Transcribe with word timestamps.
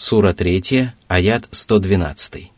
Сура 0.00 0.32
3, 0.32 0.88
аят 1.08 1.42
112. 1.52 2.50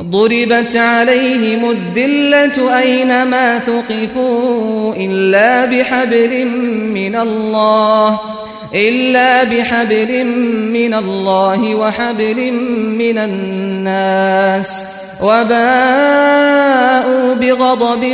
ضربت 0.00 0.76
عليهم 0.76 1.70
الذلة 1.70 2.78
أينما 2.78 3.58
ثقفوا 3.58 4.94
إلا 4.94 5.66
بحبل 5.66 6.48
من 6.98 7.16
الله 7.16 8.20
إلا 8.74 9.44
بحبل 9.44 10.24
من 10.72 10.94
الله 10.94 11.74
وحبل 11.74 12.52
من 13.02 13.18
الناس 13.18 14.82
وباءوا 15.22 15.74
بغضب 17.34 18.04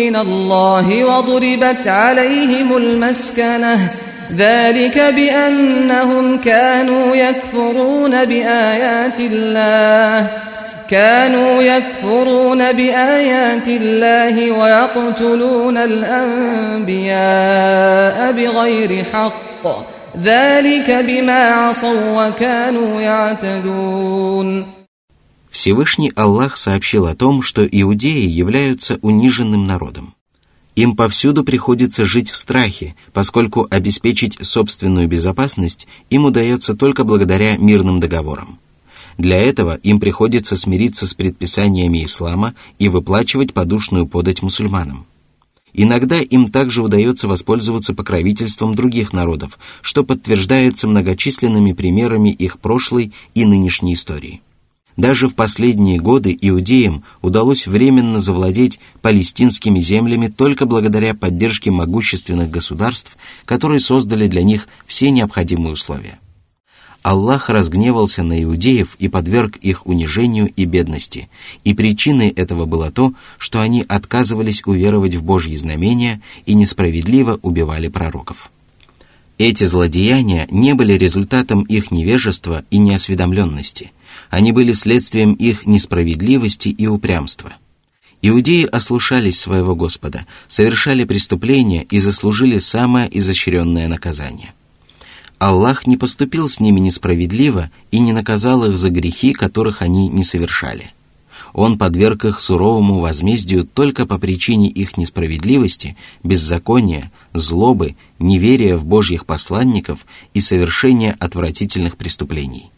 من 0.00 0.16
الله 0.16 1.04
وضربت 1.04 1.86
عليهم 1.88 2.76
المسكنة 2.76 3.90
ذلك 4.36 4.98
بأنهم 4.98 6.38
كانوا 6.38 7.16
يكفرون 7.16 8.24
بآيات 8.24 9.20
الله 9.20 10.30
كانوا 10.88 11.62
يكفرون 11.62 12.72
بآيات 12.72 13.68
الله 13.68 14.50
ويقتلون 14.50 15.76
الأنبياء 15.76 17.12
بغير 18.32 19.04
حق 19.04 19.66
ذلك 20.22 20.90
بما 20.90 21.50
عصوا 21.50 22.28
وكانوا 22.28 23.00
يعتدون 23.00 24.66
Всевышний 25.50 26.12
Аллах 26.16 26.56
сообщил 26.56 27.06
о 27.06 27.14
том, 27.14 27.40
что 27.40 27.64
иудеи 27.64 28.26
являются 28.26 28.98
униженным 29.02 29.66
народом. 29.68 30.14
Им 30.79 30.95
повсюду 30.95 31.43
приходится 31.43 32.05
жить 32.05 32.29
в 32.29 32.37
страхе, 32.37 32.95
поскольку 33.11 33.67
обеспечить 33.69 34.37
собственную 34.41 35.09
безопасность 35.09 35.89
им 36.09 36.23
удается 36.23 36.73
только 36.73 37.03
благодаря 37.03 37.57
мирным 37.57 37.99
договорам. 37.99 38.59
Для 39.17 39.35
этого 39.39 39.75
им 39.83 39.99
приходится 39.99 40.55
смириться 40.55 41.05
с 41.05 41.13
предписаниями 41.13 42.05
ислама 42.05 42.55
и 42.77 42.87
выплачивать 42.87 43.53
подушную 43.53 44.07
подать 44.07 44.41
мусульманам. 44.41 45.05
Иногда 45.73 46.21
им 46.21 46.47
также 46.47 46.81
удается 46.81 47.27
воспользоваться 47.27 47.93
покровительством 47.93 48.73
других 48.73 49.11
народов, 49.11 49.59
что 49.81 50.05
подтверждается 50.05 50.87
многочисленными 50.87 51.73
примерами 51.73 52.29
их 52.29 52.57
прошлой 52.57 53.11
и 53.35 53.43
нынешней 53.43 53.95
истории. 53.95 54.41
Даже 54.99 55.29
в 55.29 55.35
последние 55.35 55.97
годы 55.97 56.37
иудеям 56.41 57.05
удалось 57.21 57.67
временно 57.67 58.19
завладеть 58.19 58.81
палестинскими 59.01 59.79
землями 59.79 60.27
только 60.27 60.65
благодаря 60.65 61.13
поддержке 61.13 61.71
могущественных 61.71 62.51
государств, 62.51 63.15
которые 63.45 63.79
создали 63.79 64.27
для 64.27 64.43
них 64.43 64.67
все 64.87 65.09
необходимые 65.09 65.71
условия. 65.71 66.19
Аллах 67.01 67.49
разгневался 67.49 68.23
на 68.23 68.43
иудеев 68.43 68.97
и 68.99 69.07
подверг 69.07 69.55
их 69.55 69.87
унижению 69.87 70.51
и 70.53 70.65
бедности, 70.65 71.29
и 71.63 71.73
причиной 71.73 72.27
этого 72.27 72.65
было 72.65 72.91
то, 72.91 73.13
что 73.37 73.61
они 73.61 73.85
отказывались 73.87 74.63
уверовать 74.65 75.15
в 75.15 75.23
Божьи 75.23 75.55
знамения 75.55 76.21
и 76.45 76.53
несправедливо 76.53 77.39
убивали 77.41 77.87
пророков. 77.87 78.51
Эти 79.37 79.63
злодеяния 79.63 80.45
не 80.51 80.73
были 80.73 80.91
результатом 80.91 81.63
их 81.63 81.89
невежества 81.89 82.65
и 82.69 82.77
неосведомленности, 82.79 83.93
они 84.29 84.51
были 84.51 84.73
следствием 84.73 85.33
их 85.33 85.65
несправедливости 85.65 86.69
и 86.69 86.87
упрямства. 86.87 87.53
Иудеи 88.21 88.65
ослушались 88.65 89.39
своего 89.39 89.75
Господа, 89.75 90.25
совершали 90.47 91.05
преступления 91.05 91.83
и 91.83 91.99
заслужили 91.99 92.57
самое 92.57 93.09
изощренное 93.17 93.87
наказание. 93.87 94.53
Аллах 95.37 95.87
не 95.87 95.95
поступил 95.95 96.49
с 96.49 96.59
ними 96.59 96.81
несправедливо 96.81 97.71
и 97.91 97.99
не 97.99 98.11
наказал 98.11 98.65
их 98.65 98.77
за 98.77 98.89
грехи, 98.89 99.31
которых 99.31 99.81
они 99.81 100.09
не 100.09 100.25
совершали. 100.25 100.91
Он 101.53 101.77
подверг 101.77 102.25
их 102.25 102.41
суровому 102.41 102.99
возмездию 102.99 103.65
только 103.65 104.05
по 104.05 104.19
причине 104.19 104.69
их 104.69 104.97
несправедливости, 104.97 105.95
беззакония, 106.23 107.11
злобы, 107.33 107.95
неверия 108.19 108.75
в 108.75 108.85
Божьих 108.85 109.25
посланников 109.25 110.05
и 110.33 110.41
совершения 110.41 111.15
отвратительных 111.19 111.95
преступлений. 111.95 112.69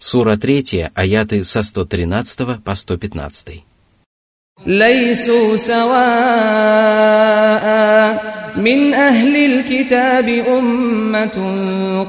Сура 0.00 0.36
3, 0.36 0.90
аяты 0.94 1.44
со 1.44 1.62
113 1.62 2.58
по 2.64 2.74
115. 2.74 3.64
ليسوا 4.66 5.56
سواء 5.56 5.96
من 8.56 8.94
أهل 8.94 9.36
الكتاب 9.36 10.28
أمة 10.28 11.38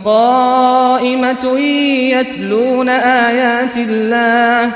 قائمة 0.06 1.60
يتلون 2.16 2.90
آيات 2.90 3.78
الله 3.78 4.72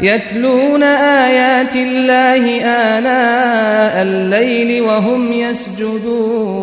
يتلون 0.00 0.82
آيات 0.82 1.76
الله 1.76 2.60
آناء 2.64 4.02
الليل 4.02 4.82
وهم 4.82 5.32
يسجدون 5.32 6.62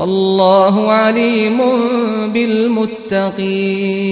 والله 0.00 0.92
عليم 0.92 1.58
بالمتقين 2.32 4.06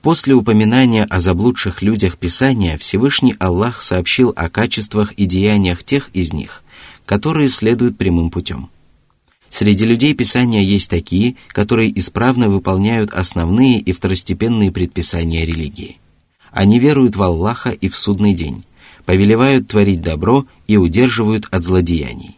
После 0.00 0.32
упоминания 0.32 1.04
о 1.04 1.18
заблудших 1.18 1.82
людях 1.82 2.16
Писания 2.16 2.78
Всевышний 2.78 3.34
Аллах 3.38 3.82
сообщил 3.82 4.32
о 4.36 4.48
качествах 4.48 5.12
и 5.12 5.26
деяниях 5.26 5.84
тех 5.84 6.08
из 6.14 6.32
них, 6.32 6.62
которые 7.04 7.48
следуют 7.48 7.98
прямым 7.98 8.30
путем. 8.30 8.70
Среди 9.50 9.84
людей 9.84 10.14
Писания 10.14 10.62
есть 10.62 10.88
такие, 10.88 11.36
которые 11.48 11.98
исправно 11.98 12.48
выполняют 12.48 13.12
основные 13.12 13.80
и 13.80 13.92
второстепенные 13.92 14.70
предписания 14.70 15.44
религии. 15.44 15.98
Они 16.52 16.78
веруют 16.78 17.16
в 17.16 17.22
Аллаха 17.22 17.70
и 17.70 17.88
в 17.88 17.96
судный 17.96 18.34
день, 18.34 18.64
повелевают 19.04 19.68
творить 19.68 20.00
добро 20.00 20.46
и 20.66 20.76
удерживают 20.76 21.46
от 21.50 21.64
злодеяний. 21.64 22.36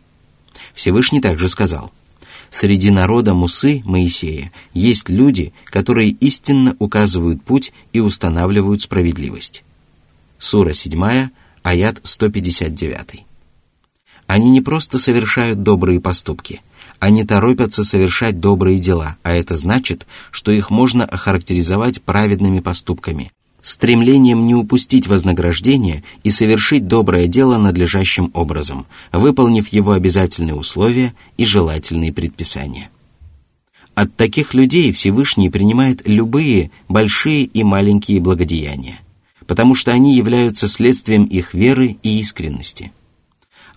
Всевышний 0.75 1.21
также 1.21 1.49
сказал– 1.49 1.91
Среди 2.49 2.89
народа 2.89 3.33
Мусы, 3.33 3.81
Моисея, 3.83 4.49
есть 4.73 5.09
люди, 5.09 5.51
которые 5.65 6.11
истинно 6.11 6.75
указывают 6.79 7.43
путь 7.43 7.73
и 7.91 7.99
устанавливают 7.99 8.81
справедливость. 8.81 9.65
Сура 10.37 10.71
7, 10.71 11.29
аят 11.63 11.99
159. 12.03 13.25
Они 14.27 14.49
не 14.49 14.61
просто 14.61 14.99
совершают 14.99 15.63
добрые 15.63 15.99
поступки, 15.99 16.61
они 16.99 17.25
торопятся 17.25 17.83
совершать 17.83 18.39
добрые 18.39 18.79
дела, 18.79 19.17
а 19.21 19.33
это 19.33 19.57
значит, 19.57 20.07
что 20.31 20.51
их 20.51 20.69
можно 20.69 21.03
охарактеризовать 21.03 22.01
праведными 22.01 22.61
поступками, 22.61 23.31
стремлением 23.65 24.45
не 24.45 24.53
упустить 24.53 25.07
вознаграждение 25.07 26.03
и 26.23 26.29
совершить 26.29 26.87
доброе 26.87 27.25
дело 27.25 27.57
надлежащим 27.57 28.29
образом, 28.35 28.85
выполнив 29.11 29.67
его 29.69 29.93
обязательные 29.93 30.53
условия 30.53 31.15
и 31.37 31.45
желательные 31.45 32.13
предписания. 32.13 32.91
От 33.95 34.15
таких 34.15 34.53
людей 34.53 34.91
Всевышний 34.91 35.49
принимает 35.49 36.07
любые 36.07 36.69
большие 36.87 37.45
и 37.45 37.63
маленькие 37.63 38.21
благодеяния, 38.21 38.99
потому 39.47 39.73
что 39.73 39.91
они 39.91 40.15
являются 40.15 40.67
следствием 40.67 41.23
их 41.23 41.55
веры 41.55 41.97
и 42.03 42.19
искренности. 42.19 42.91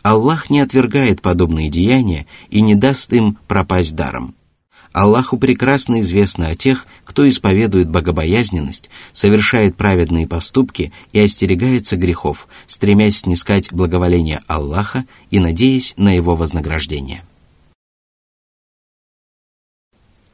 Аллах 0.03 0.51
не 0.51 0.61
отвергает 0.61 1.23
подобные 1.23 1.71
деяния 1.71 2.27
и 2.51 2.61
не 2.61 2.75
даст 2.75 3.11
им 3.15 3.39
пропасть 3.47 3.97
даром– 3.97 4.35
Аллаху 4.99 5.39
прекрасно 5.39 6.01
известно 6.01 6.49
о 6.49 6.57
тех, 6.57 6.85
кто 7.05 7.29
исповедует 7.29 7.89
богобоязненность, 7.89 8.91
совершает 9.13 9.77
праведные 9.77 10.27
поступки 10.27 10.93
и 11.13 11.21
остерегается 11.21 11.97
грехов, 11.97 12.49
стремясь 12.67 13.19
снискать 13.19 13.73
благоволение 13.73 14.41
Аллаха 14.49 15.05
и 15.31 15.39
надеясь 15.39 15.95
на 15.97 16.17
его 16.17 16.35
вознаграждение. 16.35 17.23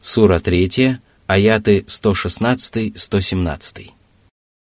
Сура 0.00 0.40
3, 0.40 0.96
аяты 1.26 1.84
116-117. 1.86 3.93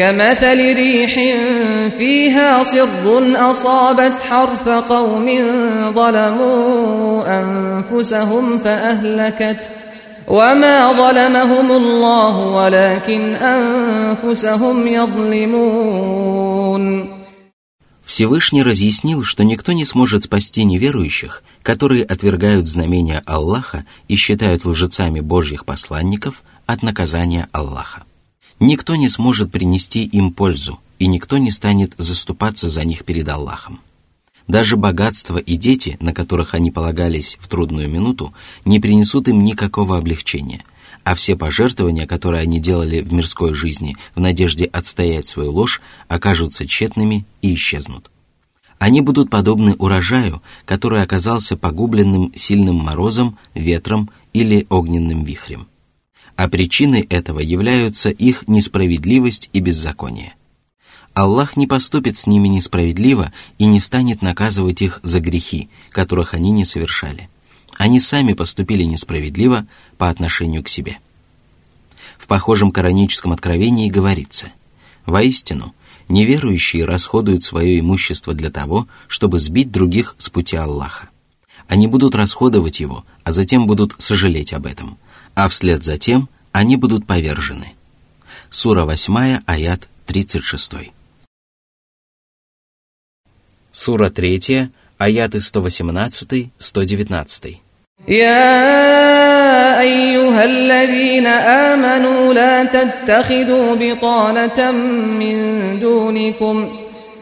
كمثل 0.00 0.74
ريح 0.74 1.14
فيها 1.98 2.62
صر 2.62 3.50
أصابت 3.50 4.22
حرث 4.28 4.68
قوم 4.68 5.26
ظلموا 5.94 7.24
أنفسهم 7.40 8.56
فأهلكت 8.56 9.60
وما 10.28 10.92
ظلمهم 10.92 11.72
الله 11.72 12.38
ولكن 12.38 13.34
أنفسهم 13.34 14.86
يظلمون 14.88 16.36
Всевышний 18.06 18.62
разъяснил, 18.62 19.24
что 19.24 19.42
никто 19.42 19.72
не 19.72 19.84
сможет 19.84 20.24
спасти 20.24 20.64
неверующих, 20.64 21.42
которые 21.64 22.04
отвергают 22.04 22.68
знамения 22.68 23.20
Аллаха 23.26 23.84
и 24.06 24.14
считают 24.14 24.64
лжецами 24.64 25.18
Божьих 25.18 25.64
посланников 25.64 26.44
от 26.66 26.84
наказания 26.84 27.48
Аллаха. 27.50 28.04
Никто 28.61 28.95
не 28.95 29.09
сможет 29.09 29.51
принести 29.51 30.03
им 30.03 30.31
пользу, 30.31 30.79
и 30.99 31.07
никто 31.07 31.39
не 31.39 31.49
станет 31.49 31.95
заступаться 31.97 32.69
за 32.69 32.83
них 32.83 33.05
перед 33.05 33.27
Аллахом. 33.27 33.79
Даже 34.47 34.77
богатство 34.77 35.39
и 35.39 35.55
дети, 35.55 35.97
на 35.99 36.13
которых 36.13 36.53
они 36.53 36.69
полагались 36.69 37.39
в 37.39 37.47
трудную 37.47 37.89
минуту, 37.89 38.35
не 38.63 38.79
принесут 38.79 39.27
им 39.27 39.43
никакого 39.43 39.97
облегчения, 39.97 40.63
а 41.03 41.15
все 41.15 41.35
пожертвования, 41.35 42.05
которые 42.05 42.43
они 42.43 42.59
делали 42.59 43.01
в 43.01 43.11
мирской 43.11 43.55
жизни 43.55 43.97
в 44.13 44.19
надежде 44.19 44.65
отстоять 44.65 45.25
свою 45.25 45.51
ложь, 45.51 45.81
окажутся 46.07 46.67
тщетными 46.67 47.25
и 47.41 47.55
исчезнут. 47.55 48.11
Они 48.77 49.01
будут 49.01 49.31
подобны 49.31 49.73
урожаю, 49.73 50.43
который 50.65 51.01
оказался 51.01 51.57
погубленным 51.57 52.31
сильным 52.35 52.75
морозом, 52.75 53.39
ветром 53.55 54.11
или 54.33 54.67
огненным 54.69 55.23
вихрем 55.23 55.65
а 56.35 56.47
причиной 56.47 57.01
этого 57.01 57.39
являются 57.39 58.09
их 58.09 58.47
несправедливость 58.47 59.49
и 59.53 59.59
беззаконие. 59.59 60.33
Аллах 61.13 61.57
не 61.57 61.67
поступит 61.67 62.15
с 62.15 62.25
ними 62.25 62.47
несправедливо 62.47 63.33
и 63.57 63.65
не 63.65 63.79
станет 63.79 64.21
наказывать 64.21 64.81
их 64.81 64.99
за 65.03 65.19
грехи, 65.19 65.69
которых 65.89 66.33
они 66.33 66.51
не 66.51 66.63
совершали. 66.63 67.29
Они 67.77 67.99
сами 67.99 68.33
поступили 68.33 68.83
несправедливо 68.83 69.67
по 69.97 70.09
отношению 70.09 70.63
к 70.63 70.69
себе. 70.69 70.99
В 72.17 72.27
похожем 72.27 72.71
кораническом 72.71 73.33
откровении 73.33 73.89
говорится 73.89 74.51
«Воистину, 75.05 75.73
неверующие 76.07 76.85
расходуют 76.85 77.43
свое 77.43 77.79
имущество 77.79 78.33
для 78.33 78.51
того, 78.51 78.87
чтобы 79.07 79.39
сбить 79.39 79.71
других 79.71 80.15
с 80.17 80.29
пути 80.29 80.55
Аллаха. 80.55 81.09
Они 81.67 81.87
будут 81.87 82.15
расходовать 82.15 82.79
его, 82.79 83.05
а 83.23 83.31
затем 83.31 83.65
будут 83.65 83.95
сожалеть 83.97 84.53
об 84.53 84.65
этом– 84.65 84.97
а 85.34 85.48
вслед 85.48 85.84
за 85.84 85.98
тем 85.98 86.28
они 86.52 86.76
будут 86.76 87.06
повержены. 87.06 87.76
Сура 88.50 88.86
8, 88.86 89.40
аят 89.46 89.88
36. 90.06 90.92
Сура 93.70 94.08
3, 94.08 94.70
аяты 94.98 95.38
118-119. 95.38 97.60
يا 98.08 99.80
أيها 99.80 100.44
الذين 100.44 101.26
آمنوا 101.26 102.34
لا 102.34 102.64
تتخذوا 102.64 103.74
بطانة 103.74 104.70
من 105.20 105.36
دونكم 105.80 106.68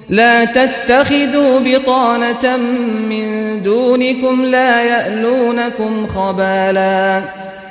لا 0.09 0.45
تتخذوا 0.45 1.61
بطانة 1.61 2.57
من 3.11 3.27
دونكم 3.63 4.45
لا 4.45 4.83
يألونكم 4.83 6.07
خبالاً 6.07 7.23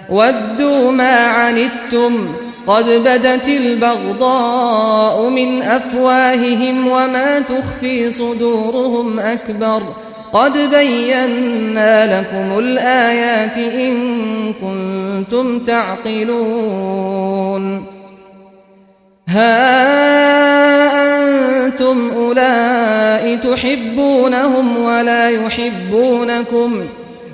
ودوا 0.09 0.93
ما 0.93 1.27
عنتم 1.27 2.29
قد 2.67 2.91
بدت 2.91 3.49
البغضاء 3.49 5.29
من 5.29 5.63
أفواههم 5.63 6.87
وما 6.89 7.41
تخفي 7.41 8.11
صدورهم 8.11 9.19
أكبر 9.19 9.83
قد 10.33 10.59
بينا 10.71 12.21
لكم 12.21 12.59
الآيات 12.59 13.57
إن 13.59 13.95
كنتم 14.53 15.59
تعقلون 15.65 17.05
ها 19.29 19.59
أنتم 21.67 22.11
أولئك 22.17 23.43
تحبونهم 23.43 24.79
ولا 24.85 25.31
يحبونكم 25.31 26.81
ۖ 26.81 26.98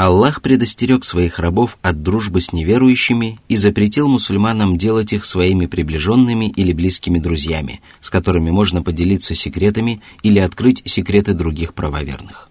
Аллах 0.00 0.40
предостерег 0.40 1.04
своих 1.04 1.38
рабов 1.38 1.76
от 1.82 2.02
дружбы 2.02 2.40
с 2.40 2.54
неверующими 2.54 3.38
и 3.50 3.56
запретил 3.56 4.08
мусульманам 4.08 4.78
делать 4.78 5.12
их 5.12 5.26
своими 5.26 5.66
приближенными 5.66 6.46
или 6.46 6.72
близкими 6.72 7.18
друзьями, 7.18 7.82
с 8.00 8.08
которыми 8.08 8.48
можно 8.48 8.82
поделиться 8.82 9.34
секретами 9.34 10.00
или 10.22 10.38
открыть 10.38 10.80
секреты 10.86 11.34
других 11.34 11.74
правоверных. 11.74 12.48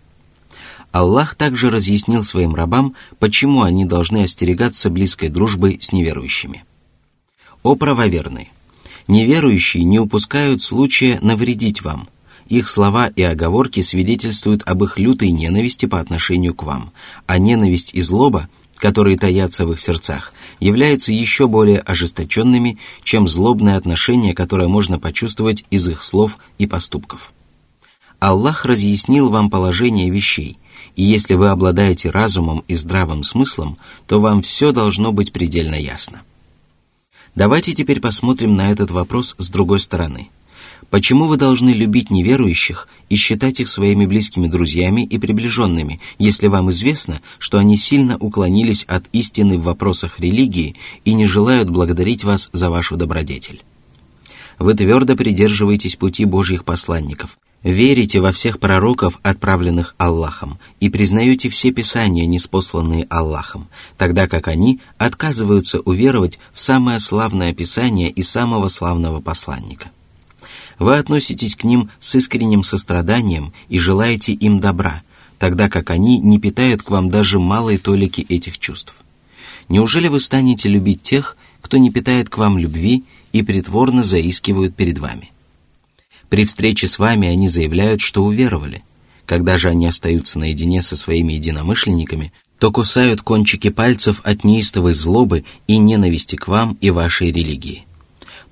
Аллах 0.91 1.33
также 1.33 1.71
разъяснил 1.71 2.23
своим 2.23 2.53
рабам, 2.53 2.93
почему 3.17 3.63
они 3.63 3.83
должны 3.83 4.25
остерегаться 4.25 4.91
близкой 4.91 5.29
дружбы 5.29 5.79
с 5.81 5.91
неверующими. 5.91 6.65
О 7.63 7.73
правоверные! 7.73 8.49
Неверующие 9.07 9.85
не 9.85 9.97
упускают 9.97 10.61
случая 10.61 11.17
навредить 11.23 11.81
вам– 11.81 12.09
их 12.49 12.67
слова 12.67 13.07
и 13.07 13.21
оговорки 13.21 13.81
свидетельствуют 13.81 14.63
об 14.67 14.83
их 14.83 14.97
лютой 14.97 15.29
ненависти 15.29 15.85
по 15.85 15.99
отношению 15.99 16.55
к 16.55 16.63
вам, 16.63 16.91
а 17.27 17.37
ненависть 17.37 17.93
и 17.93 18.01
злоба, 18.01 18.49
которые 18.75 19.17
таятся 19.17 19.65
в 19.65 19.71
их 19.71 19.79
сердцах, 19.79 20.33
являются 20.59 21.13
еще 21.13 21.47
более 21.47 21.79
ожесточенными, 21.79 22.79
чем 23.03 23.27
злобное 23.27 23.77
отношение, 23.77 24.33
которое 24.33 24.67
можно 24.67 24.99
почувствовать 24.99 25.63
из 25.69 25.87
их 25.87 26.01
слов 26.01 26.37
и 26.57 26.65
поступков. 26.65 27.31
Аллах 28.19 28.65
разъяснил 28.65 29.29
вам 29.29 29.49
положение 29.49 30.09
вещей, 30.09 30.57
и 30.95 31.03
если 31.03 31.35
вы 31.35 31.49
обладаете 31.49 32.09
разумом 32.09 32.63
и 32.67 32.75
здравым 32.75 33.23
смыслом, 33.23 33.77
то 34.07 34.19
вам 34.19 34.41
все 34.41 34.71
должно 34.71 35.11
быть 35.11 35.31
предельно 35.31 35.75
ясно. 35.75 36.21
Давайте 37.35 37.73
теперь 37.73 38.01
посмотрим 38.01 38.55
на 38.55 38.71
этот 38.71 38.89
вопрос 38.89 39.35
с 39.37 39.49
другой 39.49 39.79
стороны– 39.79 40.29
Почему 40.89 41.27
вы 41.27 41.37
должны 41.37 41.69
любить 41.69 42.09
неверующих 42.09 42.87
и 43.09 43.15
считать 43.15 43.59
их 43.59 43.67
своими 43.67 44.05
близкими 44.05 44.47
друзьями 44.47 45.01
и 45.01 45.17
приближенными, 45.17 45.99
если 46.17 46.47
вам 46.47 46.71
известно, 46.71 47.21
что 47.37 47.57
они 47.57 47.77
сильно 47.77 48.17
уклонились 48.17 48.83
от 48.85 49.05
истины 49.11 49.57
в 49.57 49.63
вопросах 49.63 50.19
религии 50.19 50.75
и 51.05 51.13
не 51.13 51.25
желают 51.25 51.69
благодарить 51.69 52.23
вас 52.23 52.49
за 52.53 52.69
вашу 52.69 52.95
добродетель? 52.95 53.61
Вы 54.57 54.73
твердо 54.73 55.15
придерживаетесь 55.15 55.95
пути 55.95 56.25
Божьих 56.25 56.65
посланников, 56.65 57.37
верите 57.63 58.19
во 58.19 58.31
всех 58.31 58.59
пророков, 58.59 59.19
отправленных 59.23 59.95
Аллахом, 59.97 60.59
и 60.79 60.89
признаете 60.89 61.49
все 61.49 61.71
писания, 61.71 62.25
неспосланные 62.25 63.05
Аллахом, 63.09 63.69
тогда 63.97 64.27
как 64.27 64.47
они 64.47 64.79
отказываются 64.97 65.79
уверовать 65.79 66.39
в 66.53 66.59
самое 66.59 66.99
славное 66.99 67.53
писание 67.53 68.09
и 68.09 68.21
самого 68.21 68.67
славного 68.67 69.21
посланника. 69.21 69.91
Вы 70.79 70.97
относитесь 70.97 71.55
к 71.55 71.65
ним 71.65 71.89
с 71.99 72.15
искренним 72.15 72.63
состраданием 72.63 73.53
и 73.67 73.77
желаете 73.77 74.31
им 74.31 74.59
добра, 74.59 75.03
тогда 75.37 75.69
как 75.69 75.89
они 75.89 76.19
не 76.19 76.39
питают 76.39 76.81
к 76.83 76.89
вам 76.89 77.09
даже 77.09 77.37
малой 77.37 77.77
толики 77.77 78.25
этих 78.27 78.57
чувств. 78.57 78.95
Неужели 79.67 80.07
вы 80.07 80.21
станете 80.21 80.69
любить 80.69 81.03
тех, 81.03 81.35
кто 81.61 81.77
не 81.77 81.91
питает 81.91 82.29
к 82.29 82.37
вам 82.37 82.57
любви 82.57 83.03
и 83.33 83.43
притворно 83.43 84.03
заискивают 84.03 84.73
перед 84.75 84.97
вами? 84.99 85.31
При 86.29 86.45
встрече 86.45 86.87
с 86.87 86.97
вами 86.97 87.27
они 87.27 87.49
заявляют, 87.49 87.99
что 87.99 88.23
уверовали. 88.23 88.81
Когда 89.25 89.57
же 89.57 89.69
они 89.69 89.85
остаются 89.85 90.39
наедине 90.39 90.81
со 90.81 90.95
своими 90.95 91.33
единомышленниками, 91.33 92.31
то 92.57 92.71
кусают 92.71 93.21
кончики 93.21 93.69
пальцев 93.69 94.21
от 94.23 94.43
неистовой 94.43 94.93
злобы 94.93 95.43
и 95.67 95.77
ненависти 95.77 96.35
к 96.35 96.47
вам 96.47 96.77
и 96.81 96.89
вашей 96.89 97.31
религии. 97.31 97.85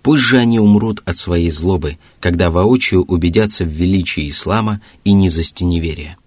Пусть 0.01 0.23
же 0.23 0.37
они 0.37 0.59
умрут 0.59 1.01
от 1.05 1.17
своей 1.17 1.51
злобы, 1.51 1.97
когда 2.19 2.49
воочию 2.49 3.03
убедятся 3.03 3.65
в 3.65 3.69
величии 3.69 4.29
ислама 4.29 4.81
и 5.03 5.13
низости 5.13 5.63
неверия. 5.63 6.17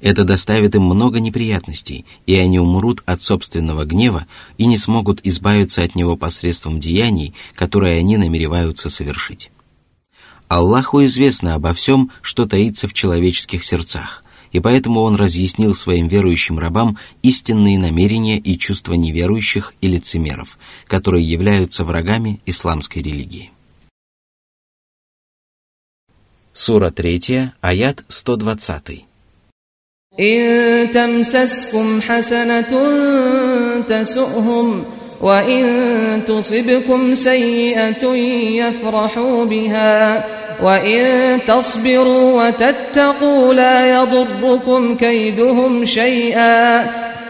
Это 0.00 0.24
доставит 0.24 0.74
им 0.74 0.82
много 0.82 1.20
неприятностей, 1.20 2.04
и 2.26 2.34
они 2.34 2.58
умрут 2.58 3.02
от 3.06 3.22
собственного 3.22 3.84
гнева 3.84 4.26
и 4.58 4.66
не 4.66 4.76
смогут 4.76 5.20
избавиться 5.22 5.82
от 5.82 5.94
него 5.94 6.16
посредством 6.16 6.80
деяний, 6.80 7.34
которые 7.54 7.98
они 7.98 8.16
намереваются 8.16 8.90
совершить. 8.90 9.50
Аллаху 10.48 11.04
известно 11.04 11.54
обо 11.54 11.72
всем, 11.74 12.10
что 12.22 12.46
таится 12.46 12.86
в 12.86 12.92
человеческих 12.92 13.64
сердцах, 13.64 14.23
и 14.53 14.59
поэтому 14.59 15.01
Он 15.01 15.15
разъяснил 15.15 15.73
своим 15.73 16.07
верующим 16.07 16.59
рабам 16.59 16.97
истинные 17.21 17.77
намерения 17.77 18.37
и 18.37 18.57
чувства 18.57 18.93
неверующих 18.93 19.73
и 19.81 19.87
лицемеров, 19.87 20.57
которые 20.87 21.25
являются 21.25 21.83
врагами 21.83 22.39
исламской 22.45 23.01
религии. 23.01 23.51
Сура 26.53 26.91
3, 26.91 27.51
аят 27.61 28.03
120. 28.07 29.05
إن 30.19 30.91
تمسسكم 30.91 32.01
حسنة 32.01 32.71
تسؤهم 33.89 34.85
وإن 35.23 36.21
تصبكم 36.27 37.15
سيئة 37.15 38.15
يفرحوا 38.63 39.45
بها 39.45 40.25
وإن 40.63 41.39
تصبروا 41.47 42.47
وتتقوا 42.47 43.53
لا 43.53 44.01
يضركم 44.01 44.95
كيدهم 44.95 45.85
شيئا 45.85 46.81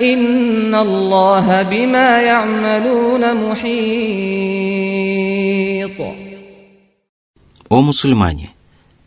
إن 0.01 0.75
الله 0.75 1.61
بما 1.61 2.21
يعملون 2.21 3.35
محيط 3.35 4.79
О 7.69 7.81
мусульмане! 7.81 8.49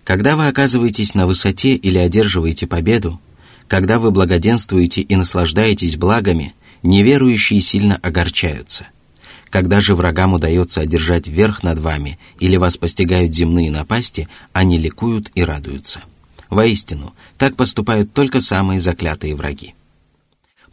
Когда 0.05 0.37
вы 0.37 0.47
оказываетесь 0.47 1.15
на 1.15 1.27
высоте 1.27 1.75
или 1.75 1.99
одерживаете 1.99 2.69
победу, 2.69 3.19
Когда 3.73 3.99
вы 3.99 4.11
благоденствуете 4.11 5.01
и 5.01 5.17
наслаждаетесь 5.17 5.97
благами, 5.97 6.55
неверующие 6.84 7.62
сильно 7.62 7.96
огорчаются. 7.96 8.88
Когда 9.50 9.80
же 9.80 9.96
врагам 9.96 10.34
удается 10.34 10.82
одержать 10.82 11.28
верх 11.28 11.64
над 11.64 11.80
вами 11.80 12.20
или 12.40 12.58
вас 12.58 12.78
постигают 12.78 13.34
земные 13.34 13.72
напасти, 13.72 14.28
они 14.54 14.78
ликуют 14.78 15.32
и 15.36 15.44
радуются. 15.44 16.02
Воистину, 16.50 17.14
так 17.38 17.56
поступают 17.56 18.14
только 18.14 18.42
самые 18.42 18.80
заклятые 18.80 19.36
враги. 19.36 19.74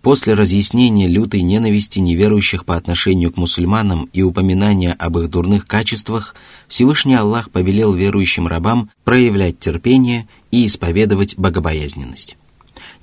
После 0.03 0.35
разъяснения 0.35 1.09
лютой 1.09 1.41
ненависти 1.41 1.99
неверующих 1.99 2.67
по 2.67 2.77
отношению 2.77 3.33
к 3.33 3.39
мусульманам 3.39 4.11
и 4.13 4.21
упоминания 4.21 4.93
об 4.93 5.19
их 5.19 5.31
дурных 5.31 5.67
качествах, 5.67 6.35
Всевышний 6.69 7.15
Аллах 7.15 7.51
повелел 7.51 7.95
верующим 7.95 8.47
рабам 8.47 8.91
проявлять 9.05 9.59
терпение 9.59 10.29
и 10.51 10.67
исповедовать 10.67 11.39
богобоязненность. 11.39 12.37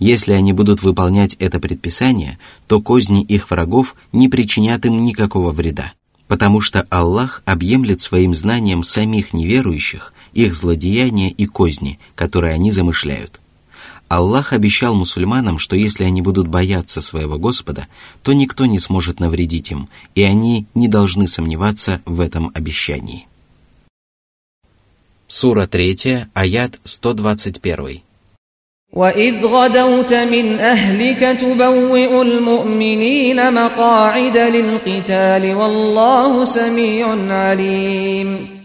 Если 0.02 0.32
они 0.32 0.52
будут 0.52 0.82
выполнять 0.82 1.36
это 1.36 1.60
предписание, 1.60 2.40
то 2.66 2.82
козни 2.82 3.22
их 3.22 3.52
врагов 3.52 3.96
не 4.12 4.30
причинят 4.30 4.84
им 4.88 5.04
никакого 5.04 5.52
вреда, 5.52 5.94
потому 6.28 6.60
что 6.60 6.88
Аллах 6.90 7.44
объемлет 7.46 8.02
своим 8.02 8.34
знанием 8.34 8.82
самих 8.82 9.32
неверующих, 9.32 10.16
их 10.34 10.56
злодеяния 10.56 11.30
и 11.30 11.46
козни, 11.46 12.00
которые 12.16 12.56
они 12.56 12.72
замышляют. 12.72 13.40
Аллах 14.08 14.54
обещал 14.54 14.96
мусульманам, 14.96 15.60
что 15.60 15.76
если 15.76 16.04
они 16.04 16.24
будут 16.24 16.48
бояться 16.48 17.00
своего 17.00 17.38
Господа, 17.38 17.88
то 18.24 18.34
никто 18.34 18.66
не 18.66 18.80
сможет 18.80 19.20
навредить 19.20 19.70
им, 19.70 19.88
и 20.16 20.24
они 20.24 20.66
не 20.74 20.88
должны 20.88 21.28
сомневаться 21.28 22.02
в 22.06 22.22
этом 22.22 22.50
обещании. 22.56 23.28
Сура 25.28 25.68
3, 25.68 26.26
аят 26.34 26.80
121. 26.86 28.02
وإذ 28.97 29.45
غدوت 29.45 30.13
من 30.15 30.59
أهلك 30.59 31.39
تبوئ 31.41 32.23
المؤمنين 32.23 33.55
مقاعد 33.55 34.37
للقتال 34.39 35.55
والله 35.55 36.45
سميع 36.45 37.07
عليم 37.29 38.57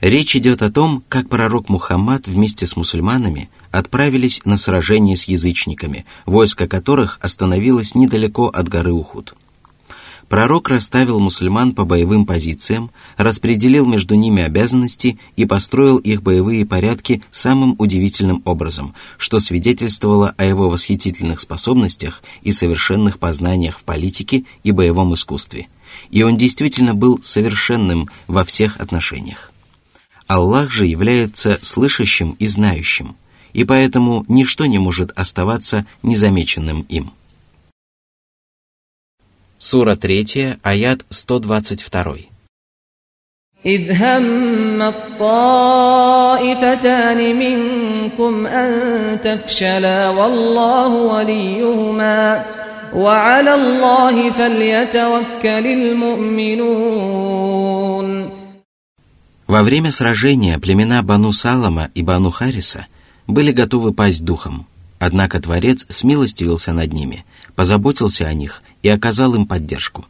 Речь 0.00 0.34
идет 0.34 0.62
о 0.62 0.70
том, 0.70 1.02
как 1.10 1.28
пророк 1.28 1.68
Мухаммад 1.68 2.26
вместе 2.26 2.66
с 2.66 2.74
мусульманами 2.74 3.50
отправились 3.70 4.40
на 4.46 4.56
сражение 4.56 5.14
с 5.14 5.24
язычниками, 5.24 6.06
войско 6.24 6.66
которых 6.66 7.18
остановилось 7.20 7.94
недалеко 7.94 8.46
от 8.46 8.66
горы 8.68 8.92
Ухуд. 8.92 9.34
Пророк 10.29 10.69
расставил 10.69 11.19
мусульман 11.19 11.75
по 11.75 11.85
боевым 11.85 12.25
позициям, 12.25 12.89
распределил 13.15 13.85
между 13.85 14.15
ними 14.15 14.41
обязанности 14.41 15.19
и 15.35 15.45
построил 15.45 15.97
их 15.97 16.23
боевые 16.23 16.65
порядки 16.65 17.21
самым 17.29 17.75
удивительным 17.77 18.41
образом, 18.43 18.95
что 19.17 19.39
свидетельствовало 19.39 20.33
о 20.37 20.45
его 20.45 20.69
восхитительных 20.69 21.39
способностях 21.39 22.23
и 22.41 22.51
совершенных 22.51 23.19
познаниях 23.19 23.77
в 23.77 23.83
политике 23.83 24.45
и 24.63 24.71
боевом 24.71 25.13
искусстве. 25.13 25.67
И 26.09 26.23
он 26.23 26.37
действительно 26.37 26.95
был 26.95 27.19
совершенным 27.21 28.09
во 28.27 28.43
всех 28.43 28.77
отношениях. 28.77 29.51
Аллах 30.25 30.71
же 30.71 30.87
является 30.87 31.59
слышащим 31.61 32.31
и 32.39 32.47
знающим, 32.47 33.15
и 33.53 33.63
поэтому 33.63 34.25
ничто 34.27 34.65
не 34.65 34.79
может 34.79 35.11
оставаться 35.15 35.85
незамеченным 36.01 36.81
им. 36.89 37.11
Сура 39.64 39.94
3, 39.96 40.58
аят 40.62 41.04
122. 41.10 42.30
إذ 43.66 43.92
هم 43.92 44.82
الطائفتان 44.82 46.40
منكم 47.36 48.46
أن 48.46 48.72
تفشلا 49.24 50.08
والله 50.10 50.88
وليهما 50.88 52.44
وعلى 52.94 53.54
الله 53.54 54.30
فليتوكل 54.30 55.66
المؤمنون 55.66 57.10
Во 59.46 59.62
время 59.64 59.90
сражения 59.90 60.58
племена 60.60 61.02
Бану 61.02 61.32
Салама 61.32 61.90
и 61.94 62.02
Бану 62.02 62.30
Хариса 62.30 62.86
были 63.26 63.50
готовы 63.52 63.92
пасть 63.92 64.24
духом, 64.24 64.66
однако 65.00 65.40
Творец 65.40 65.84
смилостивился 65.88 66.72
над 66.72 66.92
ними, 66.92 67.24
позаботился 67.56 68.26
о 68.26 68.32
них 68.32 68.62
и 68.85 68.87
оказал 68.87 69.33
им 69.33 69.47
поддержку. 69.47 70.05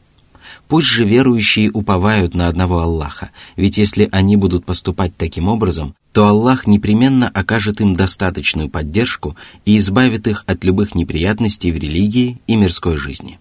Пусть 0.68 0.88
же 0.88 1.06
верующие 1.06 1.72
уповают 1.72 2.34
на 2.34 2.50
одного 2.50 2.80
Аллаха, 2.82 3.30
ведь 3.56 3.78
если 3.78 4.10
они 4.12 4.36
будут 4.36 4.66
поступать 4.66 5.16
таким 5.16 5.48
образом, 5.48 5.96
то 6.12 6.28
Аллах 6.28 6.68
непременно 6.68 7.30
окажет 7.30 7.80
им 7.80 7.96
достаточную 7.96 8.68
поддержку 8.68 9.38
и 9.64 9.78
избавит 9.78 10.28
их 10.28 10.44
от 10.46 10.66
любых 10.66 10.94
неприятностей 10.94 11.72
в 11.72 11.78
религии 11.78 12.42
и 12.48 12.58
мирской 12.58 12.98
жизни. 12.98 13.40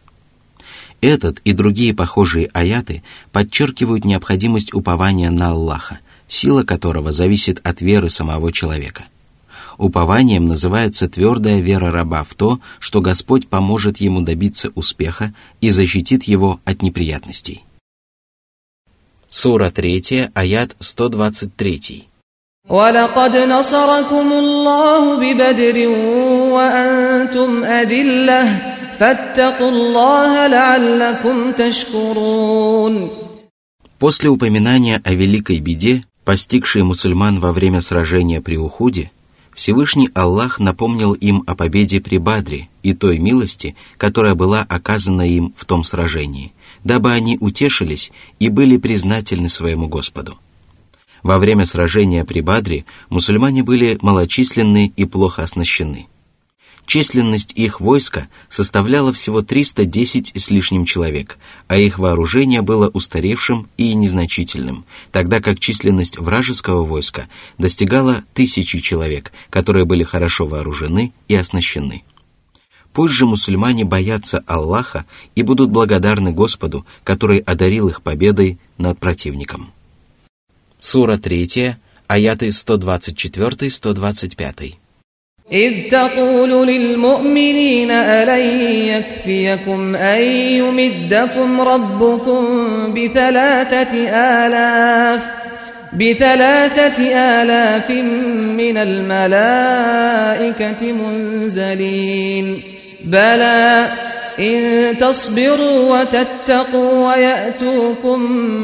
Этот 1.01 1.41
и 1.41 1.53
другие 1.53 1.95
похожие 1.95 2.49
аяты 2.53 3.03
подчеркивают 3.33 4.05
необходимость 4.05 4.73
упования 4.73 5.33
на 5.33 5.51
Аллаха, 5.51 5.99
сила 6.29 6.63
которого 6.63 7.11
зависит 7.11 7.61
от 7.67 7.83
веры 7.83 8.09
самого 8.09 8.53
человека. 8.53 9.07
Упованием 9.78 10.46
называется 10.46 11.10
твердая 11.10 11.60
вера 11.60 11.92
раба 11.92 12.24
в 12.24 12.34
то, 12.36 12.60
что 12.80 13.02
Господь 13.02 13.48
поможет 13.48 13.98
ему 13.98 14.22
добиться 14.22 14.72
успеха 14.76 15.34
и 15.62 15.70
защитит 15.70 16.24
его 16.24 16.60
от 16.66 16.82
неприятностей. 16.82 17.64
Сура 19.30 19.70
3, 19.70 20.32
аят 20.34 20.76
123. 20.80 22.10
ولقد 22.70 23.36
نصركم 23.36 24.32
الله 24.32 25.16
ببدر 25.18 25.88
وأنتم 26.54 27.64
أذلة 27.64 28.44
فاتقوا 29.00 29.70
الله 29.70 30.48
لعلكم 30.48 31.52
تشكرون 31.52 33.10
После 34.00 34.30
упоминания 34.30 35.02
о 35.04 35.14
великой 35.14 35.60
беде, 35.60 36.04
постигшей 36.24 36.84
мусульман 36.84 37.42
во 37.42 37.52
время 37.52 37.82
сражения 37.82 38.40
при 38.40 38.56
Ухуде, 38.56 39.12
Всевышний 39.55 40.11
Аллах 40.15 40.59
напомнил 40.59 41.13
им 41.13 41.45
о 41.47 41.55
победе 41.55 42.01
при 42.01 42.19
Бадре 42.19 42.69
и 42.83 42.93
той 42.93 43.19
милости, 43.19 43.77
которая 43.97 44.35
была 44.35 44.63
оказана 44.63 45.23
им 45.23 45.55
в 45.57 45.65
том 45.65 45.85
сражении, 45.85 46.53
дабы 46.83 47.13
они 47.13 47.39
утешились 47.41 48.13
и 48.41 48.49
были 48.49 48.77
признательны 48.77 49.49
своему 49.49 49.89
Господу. 49.89 50.39
Во 51.23 51.39
время 51.39 51.65
сражения 51.65 52.25
при 52.25 52.41
Бадре 52.41 52.85
мусульмане 53.09 53.63
были 53.63 53.99
малочисленны 54.03 54.93
и 54.95 55.05
плохо 55.05 55.43
оснащены– 55.43 56.09
Численность 56.87 57.53
их 57.55 57.81
войска 57.81 58.29
составляла 58.49 59.13
всего 59.13 59.43
310 59.43 60.33
с 60.37 60.51
лишним 60.51 60.85
человек, 60.85 61.39
а 61.67 61.77
их 61.77 61.99
вооружение 61.99 62.63
было 62.63 62.89
устаревшим 62.89 63.69
и 63.77 63.93
незначительным, 63.95 64.85
тогда 65.11 65.41
как 65.41 65.59
численность 65.59 66.19
вражеского 66.19 66.85
войска 66.85 67.27
достигала 67.59 68.23
тысячи 68.35 68.79
человек, 68.81 69.33
которые 69.51 69.87
были 69.87 70.05
хорошо 70.05 70.47
вооружены 70.47 71.13
и 71.27 71.35
оснащены. 71.35 72.05
Пусть 72.93 73.15
же 73.15 73.27
мусульмане 73.27 73.85
боятся 73.85 74.45
Аллаха 74.47 75.05
и 75.35 75.43
будут 75.43 75.71
благодарны 75.71 76.31
Господу, 76.33 76.87
который 77.03 77.39
одарил 77.39 77.89
их 77.89 78.03
победой 78.03 78.61
над 78.79 79.01
противником. 79.01 79.73
Сура 80.79 81.17
3, 81.17 81.75
аяты 82.07 82.49
124-125. 82.49 84.75
إذ 85.53 85.89
تقول 85.91 86.67
للمؤمنين 86.67 87.91
ألن 87.91 88.61
يكفيكم 88.89 89.97
أن 89.97 90.23
يمدكم 90.33 91.61
ربكم 91.61 92.45
بثلاثة 92.95 94.09
آلاف 94.09 95.21
بثلاثة 95.93 97.17
آلاف 97.17 97.91
من 97.91 98.77
الملائكة 98.77 100.13
منزلين. 100.93 102.63
بلى 103.05 103.87
إن 104.39 104.95
تصبروا 104.99 106.01
وتتقوا 106.01 107.09
ويأتوكم 107.09 108.21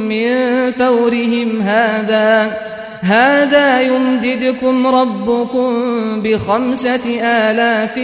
من 0.08 0.72
فورهم 0.72 1.60
هذا 1.62 2.58
هذا 3.01 3.82
يمددكم 3.82 4.88
ربكم 4.88 5.70
بخمسة 6.22 7.22
آلاف 7.22 7.98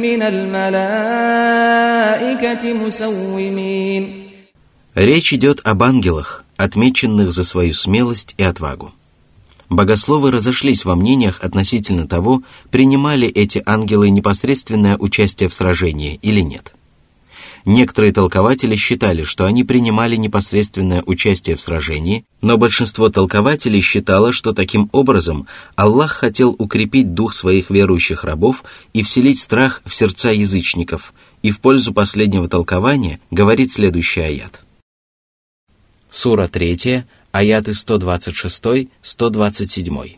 من 0.00 0.22
الملائكة 0.22 1.12
مسومين 2.72 4.28
Речь 4.94 5.32
идет 5.32 5.60
об 5.64 5.82
ангелах, 5.84 6.44
отмеченных 6.56 7.30
за 7.30 7.44
свою 7.44 7.72
смелость 7.74 8.34
и 8.36 8.42
отвагу. 8.42 8.92
Богословы 9.68 10.32
разошлись 10.32 10.84
во 10.84 10.96
мнениях 10.96 11.40
относительно 11.42 12.08
того, 12.08 12.42
принимали 12.70 13.28
эти 13.28 13.62
ангелы 13.64 14.10
непосредственное 14.10 14.96
участие 14.96 15.48
в 15.48 15.54
сражении 15.54 16.18
или 16.22 16.40
нет – 16.40 16.78
Некоторые 17.65 18.11
толкователи 18.11 18.75
считали, 18.75 19.23
что 19.23 19.45
они 19.45 19.63
принимали 19.63 20.17
непосредственное 20.17 21.01
участие 21.05 21.55
в 21.55 21.61
сражении, 21.61 22.25
но 22.41 22.57
большинство 22.57 23.07
толкователей 23.07 23.79
считало, 23.79 24.33
что 24.33 24.51
таким 24.51 24.89
образом 24.91 25.47
Аллах 25.75 26.11
хотел 26.11 26.53
укрепить 26.57 27.13
дух 27.13 27.31
своих 27.33 27.69
верующих 27.69 28.25
рабов 28.25 28.65
и 28.93 29.01
вселить 29.01 29.39
страх 29.39 29.81
в 29.85 29.95
сердца 29.95 30.31
язычников, 30.31 31.13
и 31.41 31.51
в 31.51 31.61
пользу 31.61 31.93
последнего 31.93 32.49
толкования 32.49 33.21
говорит 33.31 33.71
следующий 33.71 34.19
аят. 34.21 34.65
Сура 36.09 36.47
3, 36.47 37.03
аяты 37.31 37.71
126-127. 37.71 40.17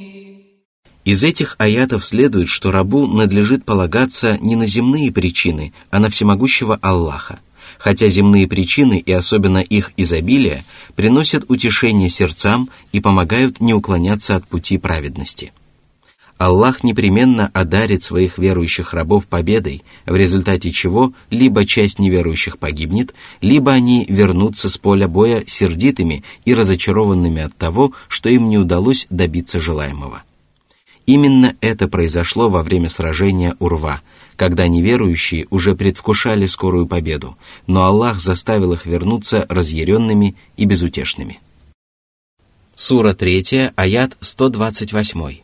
Из 1.03 1.23
этих 1.23 1.55
аятов 1.57 2.05
следует, 2.05 2.47
что 2.47 2.69
рабу 2.69 3.07
надлежит 3.07 3.65
полагаться 3.65 4.37
не 4.39 4.55
на 4.55 4.67
земные 4.67 5.11
причины, 5.11 5.73
а 5.89 5.97
на 5.97 6.11
всемогущего 6.11 6.77
Аллаха, 6.81 7.39
хотя 7.79 8.05
земные 8.07 8.47
причины 8.47 9.01
и 9.03 9.11
особенно 9.11 9.57
их 9.57 9.93
изобилие 9.97 10.63
приносят 10.95 11.45
утешение 11.49 12.07
сердцам 12.07 12.69
и 12.91 12.99
помогают 12.99 13.59
не 13.59 13.73
уклоняться 13.73 14.35
от 14.35 14.47
пути 14.47 14.77
праведности. 14.77 15.53
Аллах 16.37 16.83
непременно 16.83 17.49
одарит 17.53 18.03
своих 18.03 18.37
верующих 18.37 18.93
рабов 18.93 19.27
победой, 19.27 19.83
в 20.05 20.15
результате 20.15 20.69
чего 20.69 21.13
либо 21.31 21.65
часть 21.65 21.97
неверующих 21.97 22.59
погибнет, 22.59 23.13
либо 23.41 23.71
они 23.71 24.05
вернутся 24.07 24.69
с 24.69 24.77
поля 24.77 25.07
боя 25.07 25.43
сердитыми 25.47 26.23
и 26.45 26.53
разочарованными 26.53 27.41
от 27.41 27.55
того, 27.55 27.93
что 28.07 28.29
им 28.29 28.49
не 28.49 28.57
удалось 28.57 29.07
добиться 29.09 29.59
желаемого. 29.59 30.23
Именно 31.06 31.54
это 31.60 31.86
произошло 31.86 32.48
во 32.48 32.62
время 32.64 32.88
сражения 32.88 33.54
Урва, 33.60 34.02
когда 34.34 34.66
неверующие 34.66 35.46
уже 35.50 35.76
предвкушали 35.76 36.46
скорую 36.46 36.86
победу, 36.86 37.36
но 37.68 37.84
Аллах 37.84 38.18
заставил 38.18 38.72
их 38.72 38.86
вернуться 38.86 39.46
разъяренными 39.48 40.34
и 40.56 40.64
безутешными. 40.64 41.38
Сура 42.74 43.14
3, 43.14 43.72
аят 43.76 44.16
128. 44.20 45.42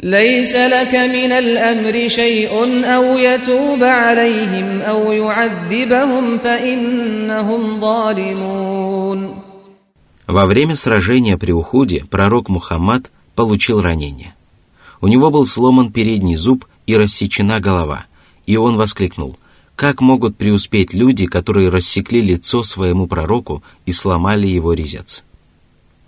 ليس 0.00 0.54
لك 0.54 0.94
من 0.94 1.32
الأمر 1.32 2.08
شيء 2.08 2.54
أو 2.84 3.18
يتوب 3.18 3.82
عليهم 3.82 4.80
أو 4.80 5.12
يعذبهم 5.12 6.38
فإنهم 6.38 7.80
ظالمون 7.80 9.42
Во 10.28 10.44
время 10.46 10.76
сражения 10.76 11.38
при 11.38 11.52
Ухуде 11.52 12.04
пророк 12.04 12.48
Мухаммад 12.50 13.10
получил 13.34 13.80
ранение – 13.80 14.38
у 15.03 15.07
него 15.09 15.31
был 15.31 15.45
сломан 15.45 15.91
передний 15.91 16.37
зуб 16.37 16.65
и 16.87 16.95
рассечена 16.95 17.59
голова, 17.59 18.05
и 18.45 18.55
он 18.55 18.77
воскликнул, 18.77 19.37
«Как 19.75 19.99
могут 19.99 20.37
преуспеть 20.37 20.93
люди, 20.93 21.25
которые 21.25 21.67
рассекли 21.67 22.21
лицо 22.21 22.63
своему 22.63 23.05
пророку 23.05 23.63
и 23.85 23.91
сломали 23.91 24.47
его 24.47 24.71
резец?» 24.71 25.25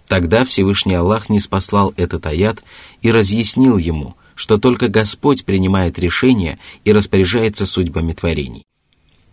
Тогда 0.07 0.45
Всевышний 0.45 0.93
Аллах 0.93 1.27
не 1.27 1.41
спаслал 1.41 1.93
этот 1.97 2.25
аят 2.25 2.63
и 3.01 3.11
разъяснил 3.11 3.77
ему, 3.77 4.15
что 4.33 4.57
только 4.57 4.87
Господь 4.87 5.43
принимает 5.43 5.99
решения 5.99 6.57
и 6.85 6.93
распоряжается 6.93 7.65
судьбами 7.65 8.13
творений. 8.13 8.63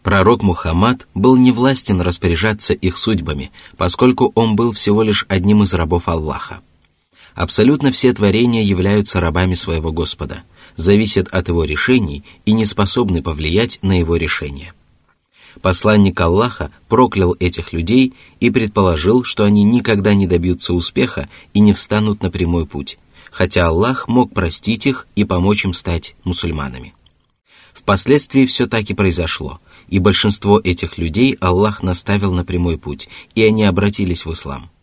Пророк 0.03 0.42
Мухаммад 0.42 1.07
был 1.14 1.37
не 1.37 1.53
властен 1.53 2.01
распоряжаться 2.01 2.75
их 2.75 2.96
судьбами, 2.96 3.53
поскольку 3.77 4.33
он 4.35 4.57
был 4.57 4.72
всего 4.72 5.05
лишь 5.05 5.25
одним 5.29 5.62
из 5.62 5.72
рабов 5.72 6.09
Аллаха. 6.09 6.62
Абсолютно 7.35 7.92
все 7.92 8.12
творения 8.12 8.62
являются 8.62 9.21
рабами 9.21 9.55
своего 9.55 9.90
Господа, 9.90 10.42
зависят 10.77 11.29
от 11.29 11.49
его 11.49 11.64
решений 11.64 12.25
и 12.45 12.53
не 12.53 12.66
способны 12.66 13.23
повлиять 13.23 13.79
на 13.83 13.99
его 13.99 14.16
решения. 14.16 14.75
Посланник 15.61 16.18
Аллаха 16.21 16.71
проклял 16.88 17.37
этих 17.38 17.73
людей 17.73 18.14
и 18.40 18.51
предположил, 18.51 19.25
что 19.25 19.45
они 19.45 19.64
никогда 19.64 20.14
не 20.14 20.27
добьются 20.27 20.73
успеха 20.73 21.29
и 21.53 21.61
не 21.61 21.73
встанут 21.73 22.23
на 22.23 22.31
прямой 22.31 22.66
путь, 22.66 22.99
хотя 23.31 23.66
Аллах 23.66 24.09
мог 24.09 24.33
простить 24.33 24.87
их 24.87 25.07
и 25.14 25.25
помочь 25.25 25.64
им 25.64 25.75
стать 25.75 26.14
мусульманами. 26.25 26.95
Впоследствии 27.75 28.47
все 28.47 28.66
так 28.66 28.88
и 28.90 28.95
произошло, 28.95 29.61
и 29.88 29.99
большинство 29.99 30.61
этих 30.62 30.99
людей 30.99 31.37
Аллах 31.40 31.83
наставил 31.83 32.33
на 32.33 32.45
прямой 32.45 32.79
путь, 32.79 33.09
и 33.35 33.42
они 33.42 33.64
обратились 33.64 34.25
в 34.25 34.33
ислам– 34.33 34.71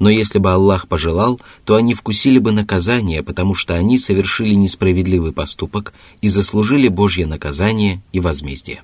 но 0.00 0.10
если 0.10 0.38
бы 0.38 0.52
Аллах 0.52 0.88
пожелал, 0.88 1.40
то 1.64 1.74
они 1.74 1.94
вкусили 1.94 2.38
бы 2.38 2.52
наказание, 2.52 3.22
потому 3.22 3.54
что 3.54 3.74
они 3.74 3.98
совершили 3.98 4.54
несправедливый 4.54 5.32
поступок 5.32 5.92
и 6.20 6.28
заслужили 6.28 6.88
Божье 6.88 7.26
наказание 7.26 8.00
и 8.12 8.20
возмездие. 8.20 8.82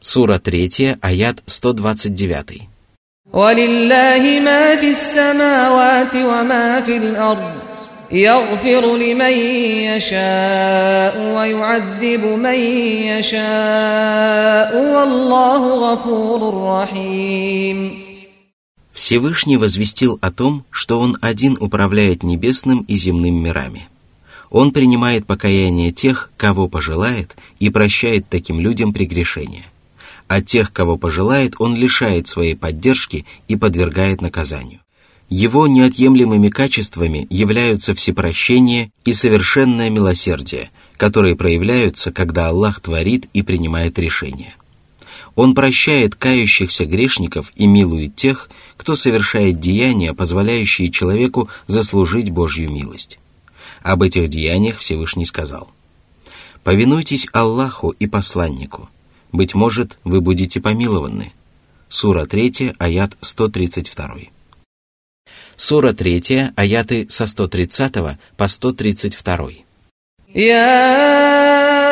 Сура 0.00 0.38
3, 0.38 0.98
аят 1.00 1.42
129. 1.46 2.68
ولله 3.32 4.40
ما 4.40 4.76
في 4.76 4.90
السماوات 4.90 6.14
وما 6.14 6.80
في 6.80 6.96
الأرض 6.96 7.52
يغفر 8.12 8.96
لمن 8.96 9.32
يشاء 9.90 11.34
ويعذب 11.36 12.24
من 12.24 12.60
يشاء 13.10 14.70
والله 14.94 15.92
غفور 15.92 16.40
رحيم 16.64 18.06
Всевышний 18.93 19.57
возвестил 19.57 20.19
о 20.21 20.31
том, 20.31 20.65
что 20.69 20.99
Он 20.99 21.17
один 21.21 21.57
управляет 21.59 22.23
небесным 22.23 22.81
и 22.87 22.95
земным 22.95 23.41
мирами. 23.41 23.87
Он 24.49 24.71
принимает 24.71 25.25
покаяние 25.25 25.91
тех, 25.91 26.31
кого 26.35 26.67
пожелает, 26.67 27.35
и 27.59 27.69
прощает 27.69 28.27
таким 28.29 28.59
людям 28.59 28.91
прегрешения. 28.91 29.65
А 30.27 30.41
тех, 30.41 30.73
кого 30.73 30.97
пожелает, 30.97 31.55
Он 31.59 31.75
лишает 31.75 32.27
своей 32.27 32.55
поддержки 32.55 33.25
и 33.47 33.55
подвергает 33.55 34.21
наказанию. 34.21 34.81
Его 35.29 35.67
неотъемлемыми 35.67 36.49
качествами 36.49 37.25
являются 37.29 37.95
всепрощение 37.95 38.91
и 39.05 39.13
совершенное 39.13 39.89
милосердие, 39.89 40.69
которые 40.97 41.37
проявляются, 41.37 42.11
когда 42.11 42.49
Аллах 42.49 42.81
творит 42.81 43.27
и 43.33 43.41
принимает 43.41 43.97
решения. 43.97 44.55
Он 45.35 45.55
прощает 45.55 46.15
кающихся 46.15 46.85
грешников 46.85 47.53
и 47.55 47.65
милует 47.65 48.15
тех, 48.15 48.49
кто 48.81 48.95
совершает 48.95 49.59
деяния, 49.59 50.15
позволяющие 50.15 50.89
человеку 50.89 51.49
заслужить 51.67 52.31
Божью 52.31 52.71
милость. 52.71 53.19
Об 53.83 54.01
этих 54.01 54.27
деяниях 54.27 54.79
Всевышний 54.79 55.25
сказал. 55.25 55.69
«Повинуйтесь 56.63 57.27
Аллаху 57.31 57.89
и 57.91 58.07
посланнику. 58.07 58.89
Быть 59.31 59.53
может, 59.53 59.99
вы 60.03 60.19
будете 60.19 60.59
помилованы. 60.59 61.31
Сура 61.89 62.25
3, 62.25 62.73
аят 62.79 63.15
132. 63.21 64.15
Сура 65.55 65.93
3, 65.93 66.53
аяты 66.55 67.05
со 67.07 67.27
130 67.27 68.17
по 68.35 68.47
132. 68.47 69.51
يا 70.33 71.91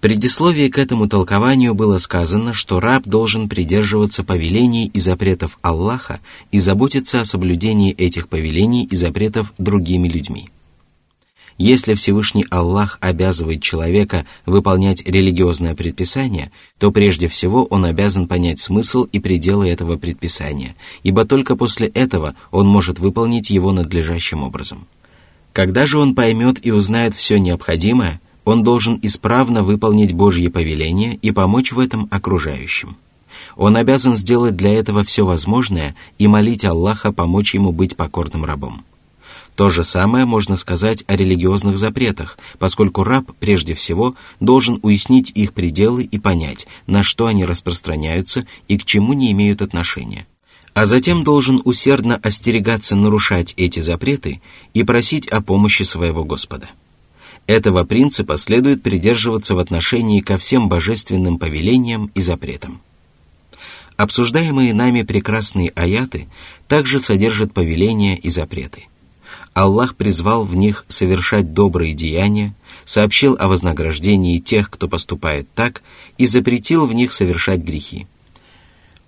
В 0.00 0.02
предисловии 0.02 0.70
к 0.70 0.78
этому 0.78 1.08
толкованию 1.08 1.74
было 1.74 1.98
сказано, 1.98 2.54
что 2.54 2.80
раб 2.80 3.06
должен 3.06 3.50
придерживаться 3.50 4.24
повелений 4.24 4.86
и 4.86 4.98
запретов 4.98 5.58
Аллаха 5.60 6.20
и 6.50 6.58
заботиться 6.58 7.20
о 7.20 7.26
соблюдении 7.26 7.92
этих 7.92 8.26
повелений 8.28 8.86
и 8.86 8.96
запретов 8.96 9.52
другими 9.58 10.08
людьми. 10.08 10.48
Если 11.58 11.92
Всевышний 11.92 12.46
Аллах 12.48 12.96
обязывает 13.02 13.62
человека 13.62 14.24
выполнять 14.46 15.06
религиозное 15.06 15.74
предписание, 15.74 16.50
то 16.78 16.90
прежде 16.90 17.28
всего 17.28 17.64
он 17.66 17.84
обязан 17.84 18.26
понять 18.26 18.58
смысл 18.58 19.04
и 19.04 19.20
пределы 19.20 19.68
этого 19.68 19.98
предписания, 19.98 20.76
ибо 21.02 21.26
только 21.26 21.56
после 21.56 21.88
этого 21.88 22.34
он 22.50 22.66
может 22.66 22.98
выполнить 22.98 23.50
его 23.50 23.70
надлежащим 23.72 24.44
образом. 24.44 24.86
Когда 25.52 25.86
же 25.86 25.98
он 25.98 26.14
поймет 26.14 26.56
и 26.64 26.70
узнает 26.70 27.14
все 27.14 27.38
необходимое– 27.38 28.18
он 28.44 28.62
должен 28.62 28.98
исправно 29.02 29.62
выполнить 29.62 30.12
Божьи 30.12 30.48
повеления 30.48 31.18
и 31.22 31.30
помочь 31.30 31.72
в 31.72 31.78
этом 31.78 32.08
окружающим. 32.10 32.96
Он 33.56 33.76
обязан 33.76 34.14
сделать 34.16 34.56
для 34.56 34.72
этого 34.72 35.04
все 35.04 35.24
возможное 35.24 35.94
и 36.18 36.26
молить 36.26 36.64
Аллаха 36.64 37.12
помочь 37.12 37.54
ему 37.54 37.72
быть 37.72 37.96
покорным 37.96 38.44
рабом. 38.44 38.84
То 39.56 39.68
же 39.68 39.84
самое 39.84 40.24
можно 40.24 40.56
сказать 40.56 41.04
о 41.06 41.16
религиозных 41.16 41.76
запретах, 41.76 42.38
поскольку 42.58 43.04
раб, 43.04 43.30
прежде 43.40 43.74
всего, 43.74 44.14
должен 44.38 44.78
уяснить 44.82 45.32
их 45.34 45.52
пределы 45.52 46.04
и 46.04 46.18
понять, 46.18 46.66
на 46.86 47.02
что 47.02 47.26
они 47.26 47.44
распространяются 47.44 48.46
и 48.68 48.78
к 48.78 48.84
чему 48.84 49.12
не 49.12 49.32
имеют 49.32 49.60
отношения. 49.60 50.26
А 50.72 50.86
затем 50.86 51.24
должен 51.24 51.60
усердно 51.64 52.16
остерегаться 52.22 52.96
нарушать 52.96 53.52
эти 53.56 53.80
запреты 53.80 54.40
и 54.72 54.82
просить 54.82 55.26
о 55.28 55.42
помощи 55.42 55.82
своего 55.82 56.24
Господа. 56.24 56.70
Этого 57.50 57.82
принципа 57.82 58.36
следует 58.36 58.80
придерживаться 58.80 59.56
в 59.56 59.58
отношении 59.58 60.20
ко 60.20 60.38
всем 60.38 60.68
божественным 60.68 61.36
повелениям 61.36 62.08
и 62.14 62.22
запретам. 62.22 62.80
Обсуждаемые 63.96 64.72
нами 64.72 65.02
прекрасные 65.02 65.70
аяты 65.70 66.28
также 66.68 67.00
содержат 67.00 67.52
повеления 67.52 68.16
и 68.16 68.30
запреты. 68.30 68.84
Аллах 69.52 69.96
призвал 69.96 70.44
в 70.44 70.54
них 70.54 70.84
совершать 70.86 71.52
добрые 71.52 71.92
деяния, 71.92 72.54
сообщил 72.84 73.36
о 73.36 73.48
вознаграждении 73.48 74.38
тех, 74.38 74.70
кто 74.70 74.86
поступает 74.86 75.52
так, 75.52 75.82
и 76.18 76.26
запретил 76.26 76.86
в 76.86 76.92
них 76.92 77.12
совершать 77.12 77.62
грехи. 77.62 78.06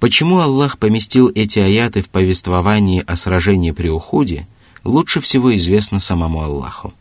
Почему 0.00 0.40
Аллах 0.40 0.78
поместил 0.78 1.30
эти 1.32 1.60
аяты 1.60 2.02
в 2.02 2.08
повествовании 2.08 3.04
о 3.06 3.14
сражении 3.14 3.70
при 3.70 3.86
уходе, 3.86 4.48
лучше 4.82 5.20
всего 5.20 5.54
известно 5.54 6.00
самому 6.00 6.42
Аллаху. 6.42 6.92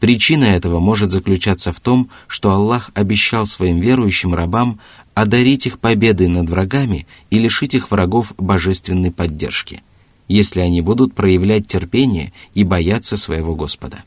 Причина 0.00 0.44
этого 0.44 0.80
может 0.80 1.10
заключаться 1.10 1.72
в 1.72 1.80
том, 1.80 2.10
что 2.26 2.50
Аллах 2.50 2.90
обещал 2.94 3.46
своим 3.46 3.80
верующим 3.80 4.34
рабам 4.34 4.80
одарить 5.14 5.66
их 5.66 5.78
победой 5.78 6.28
над 6.28 6.48
врагами 6.48 7.06
и 7.30 7.38
лишить 7.38 7.74
их 7.74 7.90
врагов 7.90 8.32
божественной 8.38 9.10
поддержки, 9.10 9.82
если 10.28 10.60
они 10.60 10.80
будут 10.80 11.14
проявлять 11.14 11.66
терпение 11.66 12.32
и 12.54 12.64
бояться 12.64 13.16
своего 13.16 13.54
Господа. 13.54 14.04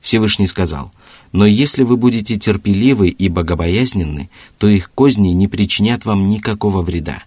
Всевышний 0.00 0.46
сказал, 0.46 0.92
«Но 1.32 1.46
если 1.46 1.82
вы 1.82 1.96
будете 1.96 2.36
терпеливы 2.36 3.08
и 3.08 3.28
богобоязненны, 3.28 4.30
то 4.58 4.68
их 4.68 4.90
козни 4.92 5.28
не 5.30 5.48
причинят 5.48 6.04
вам 6.04 6.28
никакого 6.28 6.82
вреда». 6.82 7.22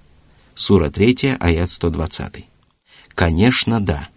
Сура 0.56 0.90
3, 0.90 1.38
аят 1.40 1.70
120. 1.70 2.46
Конечно, 3.16 3.80
да. 3.80 4.10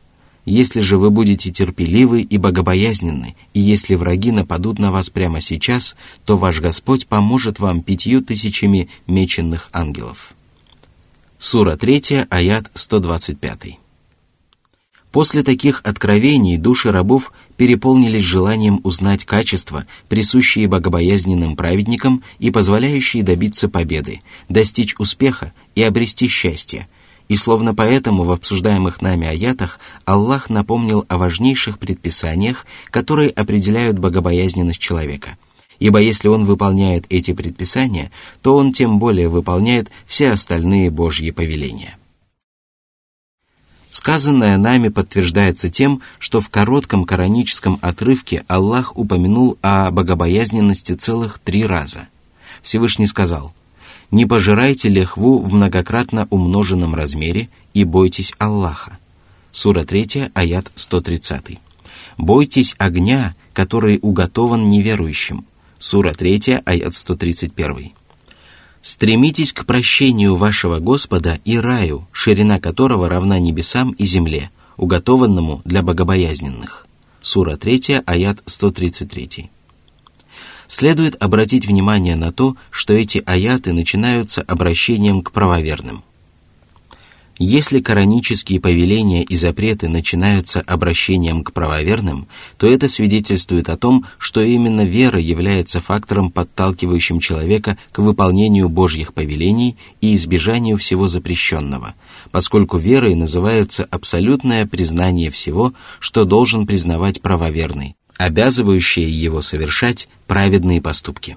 Если 0.44 0.81
же 0.81 0.98
вы 0.98 1.11
будете 1.11 1.50
терпеливы 1.50 2.22
и 2.22 2.37
богобоязненны, 2.37 3.37
и 3.55 3.61
если 3.61 3.94
враги 3.94 4.33
нападут 4.33 4.78
на 4.81 4.90
вас 4.90 5.09
прямо 5.09 5.40
сейчас, 5.40 5.94
то 6.24 6.37
ваш 6.37 6.61
Господь 6.61 7.07
поможет 7.07 7.61
вам 7.61 7.81
пятью 7.83 8.22
тысячами 8.22 8.88
меченных 9.07 9.68
ангелов. 9.72 10.35
Сура 11.38 11.76
3, 11.76 12.26
аят 12.28 12.70
125. 12.74 13.78
После 15.12 15.42
таких 15.42 15.83
откровений 15.85 16.57
души 16.57 16.90
рабов 16.90 17.33
переполнились 17.57 18.24
желанием 18.24 18.81
узнать 18.83 19.24
качества, 19.24 19.87
присущие 20.09 20.66
богобоязненным 20.66 21.55
праведникам 21.55 22.22
и 22.38 22.50
позволяющие 22.50 23.22
добиться 23.22 23.68
победы, 23.68 24.22
достичь 24.48 24.94
успеха 24.98 25.52
и 25.76 25.83
обрести 25.83 26.26
счастье– 26.26 26.88
и 27.29 27.37
словно 27.37 27.75
поэтому 27.75 28.25
в 28.25 28.33
обсуждаемых 28.33 29.01
нами 29.01 29.27
аятах 29.27 29.79
Аллах 30.05 30.51
напомнил 30.51 31.05
о 31.09 31.17
важнейших 31.17 31.79
предписаниях, 31.79 32.67
которые 32.91 33.31
определяют 33.31 33.99
богобоязненность 33.99 34.81
человека. 34.81 35.37
Ибо 35.79 35.99
если 35.99 36.29
он 36.29 36.45
выполняет 36.45 37.07
эти 37.09 37.33
предписания, 37.33 38.11
то 38.41 38.57
он 38.57 38.73
тем 38.73 38.99
более 38.99 39.29
выполняет 39.29 39.91
все 40.07 40.31
остальные 40.31 40.91
Божьи 40.91 41.31
повеления. 41.31 41.97
Сказанное 43.91 44.57
нами 44.57 44.89
подтверждается 44.89 45.69
тем, 45.69 46.01
что 46.19 46.41
в 46.41 46.49
коротком 46.49 47.05
кораническом 47.05 47.79
отрывке 47.83 48.45
Аллах 48.49 48.97
упомянул 48.97 49.59
о 49.61 49.91
богобоязненности 49.91 50.93
целых 50.93 51.39
три 51.39 51.67
раза. 51.67 52.09
Всевышний 52.63 53.07
сказал– 53.07 53.53
не 54.12 54.27
пожирайте 54.27 54.90
лехву 54.90 55.38
в 55.38 55.53
многократно 55.53 56.29
умноженном 56.31 56.94
размере 56.94 57.48
и 57.75 57.83
бойтесь 57.85 58.35
Аллаха. 58.38 58.98
Сура 59.51 59.85
3, 59.85 60.31
аят 60.35 60.70
130. 60.75 61.59
Бойтесь 62.18 62.75
огня, 62.79 63.35
который 63.55 63.98
уготован 64.03 64.68
неверующим. 64.68 65.46
Сура 65.79 66.12
3, 66.12 66.61
аят 66.64 66.94
131. 66.94 67.92
Стремитесь 68.83 69.53
к 69.53 69.64
прощению 69.64 70.37
вашего 70.37 70.79
Господа 70.79 71.38
и 71.44 71.57
раю, 71.57 72.07
ширина 72.12 72.61
которого 72.61 73.09
равна 73.09 73.38
небесам 73.38 73.92
и 73.92 74.05
земле, 74.05 74.51
уготованному 74.77 75.62
для 75.64 75.83
богобоязненных. 75.83 76.87
Сура 77.22 77.57
3, 77.57 78.03
аят 78.05 78.42
133 78.44 79.51
следует 80.66 81.22
обратить 81.22 81.66
внимание 81.66 82.16
на 82.16 82.33
то, 82.33 82.57
что 82.70 82.92
эти 82.92 83.22
аяты 83.27 83.72
начинаются 83.72 84.42
обращением 84.42 85.22
к 85.22 85.33
правоверным. 85.33 86.05
Если 87.44 87.81
коранические 87.81 88.61
повеления 88.61 89.25
и 89.25 89.35
запреты 89.35 89.88
начинаются 89.88 90.61
обращением 90.61 91.42
к 91.42 91.53
правоверным, 91.53 92.29
то 92.57 92.68
это 92.68 92.88
свидетельствует 92.88 93.68
о 93.68 93.77
том, 93.77 94.05
что 94.18 94.42
именно 94.42 94.85
вера 94.85 95.18
является 95.18 95.81
фактором, 95.81 96.31
подталкивающим 96.31 97.20
человека 97.20 97.79
к 97.90 97.98
выполнению 97.98 98.68
Божьих 98.68 99.12
повелений 99.12 99.77
и 100.01 100.14
избежанию 100.14 100.77
всего 100.77 101.09
запрещенного, 101.09 101.94
поскольку 102.31 102.79
верой 102.79 103.16
называется 103.16 103.88
абсолютное 103.90 104.64
признание 104.64 105.31
всего, 105.31 105.72
что 105.98 106.25
должен 106.25 106.64
признавать 106.64 107.22
правоверный, 107.22 107.96
обязывающее 108.18 109.09
его 109.09 109.42
совершать 109.42 110.09
праведные 110.27 110.81
поступки. 110.81 111.37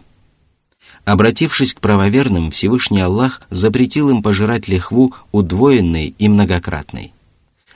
Обратившись 1.06 1.74
к 1.74 1.82
правоверным, 1.82 2.50
Всевышний 2.52 3.02
Аллах 3.02 3.42
запретил 3.50 4.10
им 4.10 4.24
пожирать 4.24 4.68
лихву 4.68 5.14
удвоенной 5.32 6.16
и 6.18 6.28
многократной. 6.28 7.14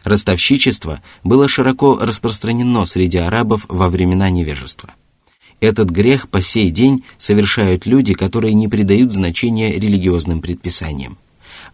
Ростовщичество 0.04 1.02
было 1.24 1.48
широко 1.48 2.00
распространено 2.02 2.86
среди 2.86 3.18
арабов 3.18 3.66
во 3.68 3.90
времена 3.90 4.30
невежества. 4.30 4.90
Этот 5.60 5.90
грех 5.90 6.30
по 6.30 6.42
сей 6.42 6.72
день 6.72 7.04
совершают 7.18 7.86
люди, 7.86 8.14
которые 8.14 8.54
не 8.54 8.68
придают 8.68 9.12
значения 9.12 9.74
религиозным 9.74 10.42
предписаниям. 10.42 11.18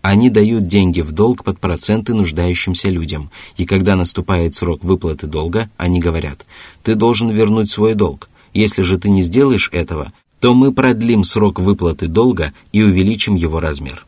Они 0.07 0.29
дают 0.29 0.67
деньги 0.67 1.01
в 1.01 1.13
долг 1.13 1.43
под 1.43 1.59
проценты 1.59 2.13
нуждающимся 2.13 2.89
людям, 2.89 3.31
и 3.57 3.65
когда 3.65 3.95
наступает 3.95 4.53
срок 4.53 4.83
выплаты 4.83 5.25
долга, 5.25 5.67
они 5.77 5.99
говорят, 5.99 6.45
«Ты 6.83 6.93
должен 6.93 7.31
вернуть 7.31 7.71
свой 7.71 7.95
долг. 7.95 8.29
Если 8.53 8.83
же 8.83 8.99
ты 8.99 9.09
не 9.09 9.23
сделаешь 9.23 9.71
этого, 9.73 10.13
то 10.39 10.53
мы 10.53 10.71
продлим 10.71 11.23
срок 11.23 11.59
выплаты 11.59 12.05
долга 12.05 12.53
и 12.71 12.83
увеличим 12.83 13.33
его 13.33 13.59
размер. 13.59 14.05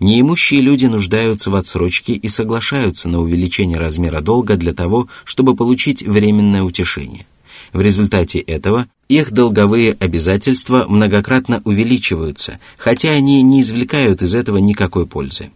Неимущие 0.00 0.60
люди 0.60 0.86
нуждаются 0.86 1.48
в 1.48 1.54
отсрочке 1.54 2.14
и 2.14 2.26
соглашаются 2.26 3.08
на 3.08 3.20
увеличение 3.20 3.78
размера 3.78 4.20
долга 4.20 4.56
для 4.56 4.74
того, 4.74 5.06
чтобы 5.22 5.54
получить 5.54 6.02
временное 6.02 6.64
утешение. 6.64 7.24
В 7.74 7.80
результате 7.80 8.38
этого 8.38 8.86
их 9.08 9.32
долговые 9.32 9.96
обязательства 9.98 10.86
многократно 10.88 11.60
увеличиваются, 11.64 12.60
хотя 12.78 13.10
они 13.10 13.42
не 13.42 13.60
извлекают 13.62 14.22
из 14.22 14.36
этого 14.36 14.58
никакой 14.58 15.06
пользы. 15.06 15.50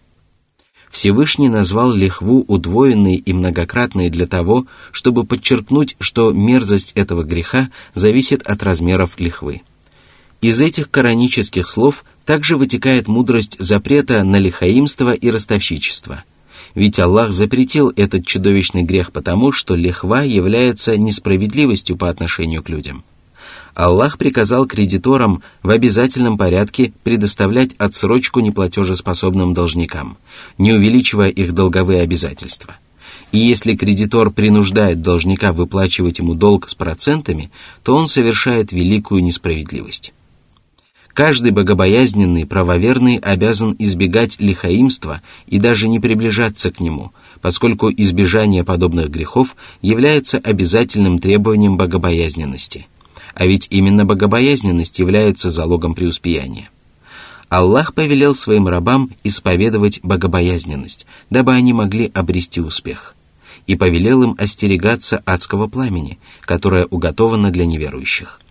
Всевышний 0.90 1.48
назвал 1.48 1.92
лихву 1.92 2.44
удвоенной 2.48 3.14
и 3.14 3.32
многократной 3.32 4.10
для 4.10 4.26
того, 4.26 4.66
чтобы 4.90 5.22
подчеркнуть, 5.22 5.96
что 6.00 6.32
мерзость 6.32 6.90
этого 6.96 7.22
греха 7.22 7.70
зависит 7.94 8.42
от 8.42 8.64
размеров 8.64 9.12
лихвы. 9.18 9.62
Из 10.40 10.60
этих 10.60 10.90
коранических 10.90 11.68
слов 11.68 12.04
также 12.26 12.56
вытекает 12.56 13.06
мудрость 13.06 13.56
запрета 13.60 14.24
на 14.24 14.38
лихаимство 14.38 15.12
и 15.12 15.30
ростовщичество. 15.30 16.24
Ведь 16.78 17.00
Аллах 17.00 17.32
запретил 17.32 17.92
этот 17.96 18.24
чудовищный 18.24 18.84
грех 18.84 19.10
потому, 19.10 19.50
что 19.50 19.74
лихва 19.74 20.22
является 20.22 20.96
несправедливостью 20.96 21.96
по 21.96 22.08
отношению 22.08 22.62
к 22.62 22.68
людям. 22.68 23.02
Аллах 23.74 24.16
приказал 24.16 24.64
кредиторам 24.64 25.42
в 25.64 25.70
обязательном 25.70 26.38
порядке 26.38 26.92
предоставлять 27.02 27.74
отсрочку 27.78 28.38
неплатежеспособным 28.38 29.54
должникам, 29.54 30.18
не 30.56 30.72
увеличивая 30.72 31.30
их 31.30 31.52
долговые 31.52 32.02
обязательства. 32.02 32.76
И 33.32 33.38
если 33.38 33.74
кредитор 33.74 34.30
принуждает 34.30 35.02
должника 35.02 35.52
выплачивать 35.52 36.20
ему 36.20 36.34
долг 36.34 36.68
с 36.68 36.76
процентами, 36.76 37.50
то 37.82 37.96
он 37.96 38.06
совершает 38.06 38.70
великую 38.70 39.24
несправедливость. 39.24 40.12
Каждый 41.18 41.50
богобоязненный, 41.50 42.46
правоверный 42.46 43.16
обязан 43.16 43.74
избегать 43.80 44.36
лихаимства 44.38 45.20
и 45.48 45.58
даже 45.58 45.88
не 45.88 45.98
приближаться 45.98 46.70
к 46.70 46.78
нему, 46.78 47.10
поскольку 47.40 47.90
избежание 47.90 48.62
подобных 48.62 49.10
грехов 49.10 49.56
является 49.82 50.38
обязательным 50.38 51.18
требованием 51.18 51.76
богобоязненности. 51.76 52.86
А 53.34 53.46
ведь 53.46 53.66
именно 53.70 54.04
богобоязненность 54.04 55.00
является 55.00 55.50
залогом 55.50 55.96
преуспеяния. 55.96 56.70
Аллах 57.48 57.94
повелел 57.94 58.36
своим 58.36 58.68
рабам 58.68 59.10
исповедовать 59.24 59.98
богобоязненность, 60.04 61.04
дабы 61.30 61.52
они 61.52 61.72
могли 61.72 62.12
обрести 62.14 62.60
успех, 62.60 63.16
и 63.66 63.74
повелел 63.74 64.22
им 64.22 64.36
остерегаться 64.38 65.20
адского 65.26 65.66
пламени, 65.66 66.20
которое 66.42 66.86
уготовано 66.86 67.50
для 67.50 67.66
неверующих– 67.66 68.40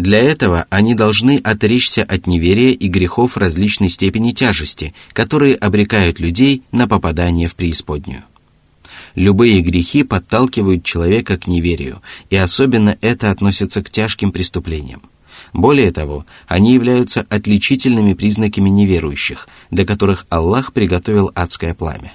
для 0.00 0.18
этого 0.18 0.64
они 0.70 0.94
должны 0.94 1.36
отречься 1.44 2.02
от 2.02 2.26
неверия 2.26 2.70
и 2.70 2.88
грехов 2.88 3.36
различной 3.36 3.90
степени 3.90 4.30
тяжести, 4.30 4.94
которые 5.12 5.54
обрекают 5.54 6.20
людей 6.20 6.62
на 6.72 6.88
попадание 6.88 7.48
в 7.48 7.54
преисподнюю. 7.54 8.24
Любые 9.14 9.60
грехи 9.60 10.02
подталкивают 10.02 10.84
человека 10.84 11.36
к 11.36 11.46
неверию, 11.46 12.00
и 12.30 12.36
особенно 12.36 12.96
это 13.02 13.30
относится 13.30 13.82
к 13.82 13.90
тяжким 13.90 14.32
преступлениям. 14.32 15.02
Более 15.52 15.92
того, 15.92 16.24
они 16.46 16.72
являются 16.72 17.26
отличительными 17.28 18.14
признаками 18.14 18.70
неверующих, 18.70 19.48
для 19.70 19.84
которых 19.84 20.24
Аллах 20.30 20.72
приготовил 20.72 21.30
адское 21.34 21.74
пламя. 21.74 22.14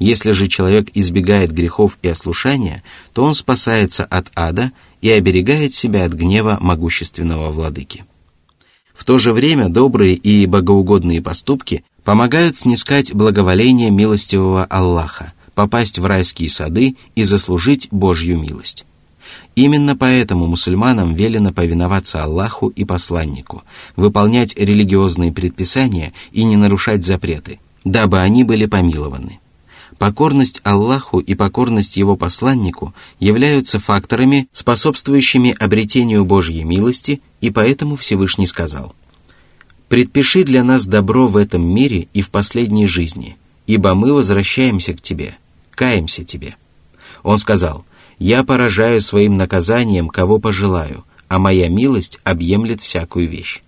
Если 0.00 0.32
же 0.32 0.48
человек 0.48 0.88
избегает 0.94 1.52
грехов 1.52 1.96
и 2.02 2.08
ослушания, 2.08 2.82
то 3.12 3.22
он 3.22 3.34
спасается 3.34 4.04
от 4.04 4.32
ада 4.34 4.72
и 5.00 5.10
оберегает 5.10 5.74
себя 5.74 6.04
от 6.04 6.12
гнева 6.12 6.58
могущественного 6.60 7.50
владыки. 7.50 8.04
В 8.94 9.04
то 9.04 9.18
же 9.18 9.32
время 9.32 9.68
добрые 9.68 10.14
и 10.14 10.44
богоугодные 10.46 11.22
поступки 11.22 11.84
помогают 12.04 12.58
снискать 12.58 13.14
благоволение 13.14 13.90
милостивого 13.90 14.64
Аллаха, 14.64 15.32
попасть 15.54 15.98
в 15.98 16.04
райские 16.04 16.50
сады 16.50 16.96
и 17.14 17.22
заслужить 17.22 17.88
Божью 17.90 18.38
милость. 18.38 18.84
Именно 19.56 19.96
поэтому 19.96 20.46
мусульманам 20.46 21.14
велено 21.14 21.52
повиноваться 21.52 22.22
Аллаху 22.22 22.68
и 22.68 22.84
посланнику, 22.84 23.62
выполнять 23.96 24.56
религиозные 24.56 25.32
предписания 25.32 26.12
и 26.32 26.44
не 26.44 26.56
нарушать 26.56 27.04
запреты, 27.04 27.58
дабы 27.84 28.20
они 28.20 28.44
были 28.44 28.66
помилованы. 28.66 29.40
Покорность 30.00 30.62
Аллаху 30.64 31.18
и 31.18 31.34
покорность 31.34 31.98
Его 31.98 32.16
посланнику 32.16 32.94
являются 33.18 33.78
факторами, 33.78 34.48
способствующими 34.50 35.54
обретению 35.60 36.24
Божьей 36.24 36.64
милости, 36.64 37.20
и 37.42 37.50
поэтому 37.50 37.96
Всевышний 37.96 38.46
сказал 38.46 38.94
«Предпиши 39.90 40.44
для 40.44 40.64
нас 40.64 40.86
добро 40.86 41.26
в 41.26 41.36
этом 41.36 41.62
мире 41.62 42.08
и 42.14 42.22
в 42.22 42.30
последней 42.30 42.86
жизни, 42.86 43.36
ибо 43.66 43.92
мы 43.92 44.14
возвращаемся 44.14 44.94
к 44.94 45.02
Тебе, 45.02 45.36
каемся 45.72 46.24
Тебе». 46.24 46.56
Он 47.22 47.36
сказал 47.36 47.84
«Я 48.18 48.42
поражаю 48.42 49.02
своим 49.02 49.36
наказанием, 49.36 50.08
кого 50.08 50.38
пожелаю, 50.38 51.04
а 51.28 51.38
моя 51.38 51.68
милость 51.68 52.20
объемлет 52.24 52.80
всякую 52.80 53.28
вещь. 53.28 53.62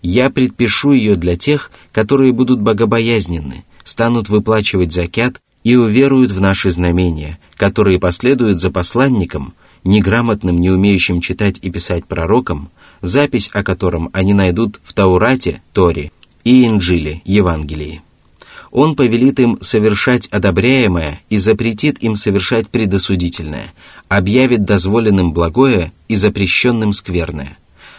Я 0.00 0.30
предпишу 0.30 0.92
ее 0.92 1.14
для 1.14 1.36
тех, 1.36 1.70
которые 1.92 2.32
будут 2.32 2.58
богобоязненны, 2.58 3.66
станут 3.84 4.30
выплачивать 4.30 4.94
закят 4.94 5.42
и 5.68 5.76
уверуют 5.76 6.30
в 6.30 6.40
наши 6.40 6.70
знамения, 6.70 7.38
которые 7.54 8.00
последуют 8.00 8.58
за 8.58 8.70
посланником, 8.70 9.52
неграмотным, 9.84 10.58
не 10.58 10.70
умеющим 10.70 11.20
читать 11.20 11.58
и 11.60 11.70
писать 11.70 12.06
пророком, 12.06 12.70
запись 13.02 13.50
о 13.52 13.62
котором 13.62 14.08
они 14.14 14.32
найдут 14.32 14.80
в 14.82 14.94
Таурате, 14.94 15.60
Торе 15.74 16.10
и 16.42 16.66
Инджиле, 16.66 17.20
Евангелии. 17.26 18.00
Он 18.70 18.96
повелит 18.96 19.40
им 19.40 19.58
совершать 19.60 20.28
одобряемое 20.28 21.20
и 21.28 21.36
запретит 21.36 22.02
им 22.02 22.16
совершать 22.16 22.70
предосудительное, 22.70 23.74
объявит 24.08 24.64
дозволенным 24.64 25.34
благое 25.34 25.92
и 26.08 26.16
запрещенным 26.16 26.94
скверное, 26.94 27.58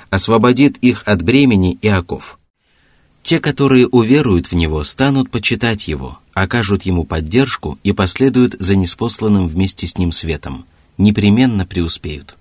освободит 0.10 0.78
их 0.78 1.04
от 1.06 1.22
бремени 1.22 1.78
и 1.84 1.88
оков. 1.88 2.40
Те, 3.22 3.40
которые 3.40 3.88
уверуют 3.88 4.48
в 4.48 4.56
Него, 4.56 4.84
станут 4.84 5.30
почитать 5.30 5.88
Его, 5.88 6.18
окажут 6.42 6.84
Ему 6.84 7.04
поддержку 7.04 7.78
и 7.84 7.92
последуют 7.92 8.56
за 8.60 8.76
неспосланным 8.76 9.48
вместе 9.48 9.88
с 9.88 9.98
Ним 9.98 10.12
светом, 10.12 10.68
непременно 10.98 11.66
преуспеют. 11.66 12.36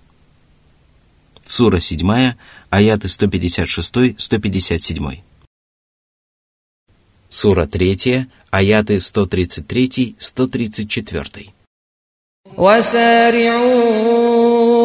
Сура 1.45 1.79
7, 1.79 2.33
аяты 2.69 3.07
156-157. 3.07 5.19
Сура 7.27 7.65
3, 7.65 8.27
аяты 8.51 8.97
133-134. 8.97 11.49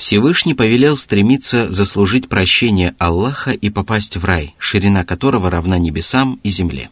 Всевышний 0.00 0.54
повелел 0.54 0.96
стремиться 0.96 1.70
заслужить 1.70 2.26
прощение 2.26 2.94
Аллаха 2.98 3.50
и 3.50 3.68
попасть 3.68 4.16
в 4.16 4.24
рай, 4.24 4.54
ширина 4.56 5.04
которого 5.04 5.50
равна 5.50 5.76
небесам 5.76 6.40
и 6.42 6.48
земле. 6.48 6.88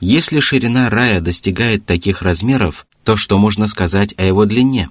Если 0.00 0.40
ширина 0.40 0.90
рая 0.90 1.20
достигает 1.20 1.86
таких 1.86 2.22
размеров, 2.22 2.88
то 3.04 3.14
что 3.14 3.38
можно 3.38 3.68
сказать 3.68 4.12
о 4.18 4.24
его 4.24 4.44
длине? 4.44 4.90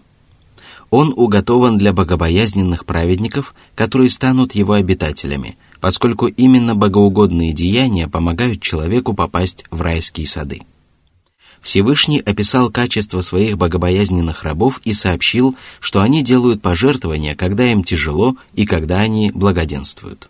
Он 0.92 1.14
уготован 1.14 1.78
для 1.78 1.92
богобоязненных 1.92 2.86
праведников, 2.86 3.54
которые 3.76 4.10
станут 4.10 4.56
его 4.56 4.72
обитателями, 4.72 5.58
поскольку 5.82 6.28
именно 6.28 6.74
богоугодные 6.74 7.52
деяния 7.52 8.08
помогают 8.08 8.62
человеку 8.62 9.14
попасть 9.14 9.66
в 9.72 9.82
райские 9.82 10.26
сады. 10.26 10.62
Всевышний 11.62 12.20
описал 12.20 12.70
качество 12.70 13.22
своих 13.22 13.58
богобоязненных 13.58 14.44
рабов 14.44 14.82
и 14.86 14.94
сообщил, 14.94 15.56
что 15.80 16.02
они 16.02 16.24
делают 16.24 16.62
пожертвования, 16.62 17.36
когда 17.36 17.72
им 17.72 17.84
тяжело 17.84 18.36
и 18.54 18.66
когда 18.66 19.00
они 19.00 19.32
благоденствуют. 19.32 20.30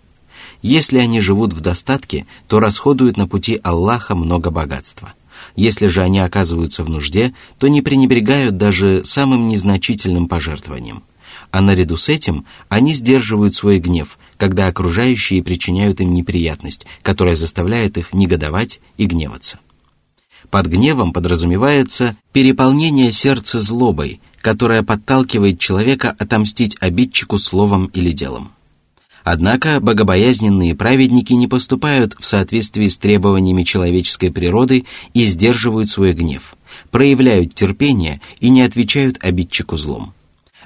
Если 0.62 0.98
они 0.98 1.22
живут 1.22 1.54
в 1.54 1.62
достатке, 1.62 2.26
то 2.48 2.60
расходуют 2.60 3.16
на 3.16 3.28
пути 3.28 3.60
Аллаха 3.64 4.16
много 4.16 4.50
богатства. 4.50 5.14
Если 5.56 5.88
же 5.88 6.02
они 6.02 6.20
оказываются 6.20 6.84
в 6.84 6.90
нужде, 6.90 7.34
то 7.58 7.68
не 7.68 7.82
пренебрегают 7.82 8.58
даже 8.58 9.04
самым 9.06 9.48
незначительным 9.48 10.28
пожертвованием. 10.28 11.04
а 11.52 11.62
наряду 11.62 11.98
с 11.98 12.10
этим 12.10 12.46
они 12.68 12.94
сдерживают 12.94 13.56
свой 13.56 13.80
гнев, 13.80 14.20
когда 14.38 14.68
окружающие 14.68 15.42
причиняют 15.44 16.00
им 16.00 16.14
неприятность, 16.14 16.86
которая 17.02 17.36
заставляет 17.36 17.98
их 17.98 18.14
негодовать 18.14 18.80
и 18.98 19.06
гневаться. 19.06 19.60
Под 20.52 20.66
гневом 20.66 21.14
подразумевается 21.14 22.16
переполнение 22.34 23.12
сердца 23.12 23.60
злобой, 23.60 24.20
которая 24.42 24.82
подталкивает 24.82 25.60
человека 25.60 26.16
отомстить 26.18 26.76
обидчику 26.80 27.38
словом 27.38 27.88
или 27.88 28.12
делом. 28.12 28.52
Однако 29.24 29.80
богобоязненные 29.80 30.76
праведники 30.76 31.34
не 31.34 31.48
поступают 31.48 32.16
в 32.20 32.26
соответствии 32.26 32.88
с 32.88 32.98
требованиями 32.98 33.64
человеческой 33.64 34.32
природы 34.32 34.86
и 35.14 35.26
сдерживают 35.26 35.88
свой 35.88 36.14
гнев, 36.14 36.56
проявляют 36.90 37.54
терпение 37.54 38.22
и 38.40 38.50
не 38.50 38.62
отвечают 38.62 39.24
обидчику 39.24 39.78
злом. 39.78 40.14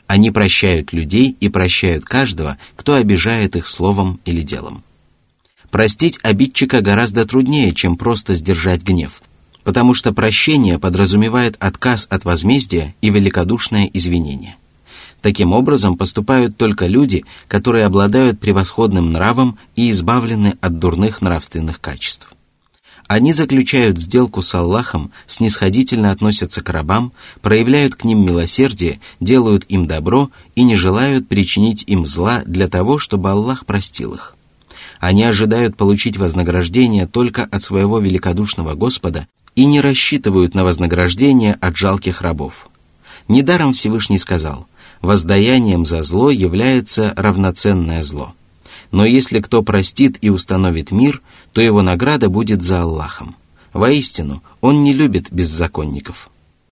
Они 0.07 0.31
прощают 0.31 0.93
людей 0.93 1.35
и 1.39 1.49
прощают 1.49 2.05
каждого, 2.05 2.57
кто 2.75 2.93
обижает 2.93 3.55
их 3.55 3.67
словом 3.67 4.19
или 4.23 4.41
делом. 4.41 4.83
Простить 5.71 6.19
обидчика 6.21 6.81
гораздо 6.81 7.25
труднее, 7.25 7.73
чем 7.73 7.97
просто 7.97 8.35
сдержать 8.35 8.83
гнев, 8.83 9.21
потому 9.63 9.93
что 9.93 10.13
прощение 10.13 10.79
подразумевает 10.79 11.55
отказ 11.59 12.07
от 12.09 12.25
возмездия 12.25 12.95
и 13.01 13.09
великодушное 13.09 13.89
извинение. 13.93 14.57
Таким 15.21 15.53
образом 15.53 15.97
поступают 15.97 16.57
только 16.57 16.85
люди, 16.85 17.23
которые 17.47 17.85
обладают 17.85 18.39
превосходным 18.39 19.11
нравом 19.11 19.57
и 19.75 19.89
избавлены 19.89 20.57
от 20.59 20.79
дурных 20.79 21.21
нравственных 21.21 21.79
качеств. 21.79 22.27
Они 23.07 23.31
заключают 23.31 23.99
сделку 23.99 24.41
с 24.41 24.53
Аллахом, 24.55 25.11
снисходительно 25.27 26.11
относятся 26.11 26.61
к 26.61 26.69
рабам, 26.69 27.11
проявляют 27.41 27.95
к 27.95 28.03
ним 28.05 28.25
милосердие, 28.25 28.99
делают 29.19 29.65
им 29.69 29.87
добро 29.87 30.29
и 30.55 30.63
не 30.63 30.75
желают 30.75 31.27
причинить 31.27 31.83
им 31.87 32.05
зла 32.05 32.43
для 32.45 32.67
того, 32.67 32.97
чтобы 32.97 33.29
Аллах 33.29 33.65
простил 33.65 34.13
их. 34.13 34.35
Они 34.99 35.23
ожидают 35.23 35.75
получить 35.75 36.17
вознаграждение 36.17 37.07
только 37.07 37.43
от 37.43 37.61
своего 37.61 37.99
великодушного 37.99 38.73
Господа 38.73 39.27
и 39.55 39.65
не 39.65 39.81
рассчитывают 39.81 40.55
на 40.55 40.63
вознаграждение 40.63 41.57
от 41.61 41.75
жалких 41.77 42.21
рабов. 42.21 42.69
Недаром 43.27 43.73
Всевышний 43.73 44.17
сказал– 44.17 44.67
воздаянием 45.01 45.85
за 45.85 46.01
зло 46.01 46.31
является 46.31 47.13
равноценное 47.15 48.01
зло. 48.03 48.33
Но 48.91 49.05
если 49.05 49.39
кто 49.39 49.61
простит 49.61 50.17
и 50.21 50.29
установит 50.29 50.91
мир, 50.91 51.21
то 51.51 51.61
его 51.61 51.81
награда 51.81 52.29
будет 52.29 52.61
за 52.61 52.83
Аллахом. 52.83 53.35
Воистину, 53.73 54.41
он 54.61 54.83
не 54.83 54.93
любит 54.93 55.31
беззаконников– 55.31 56.29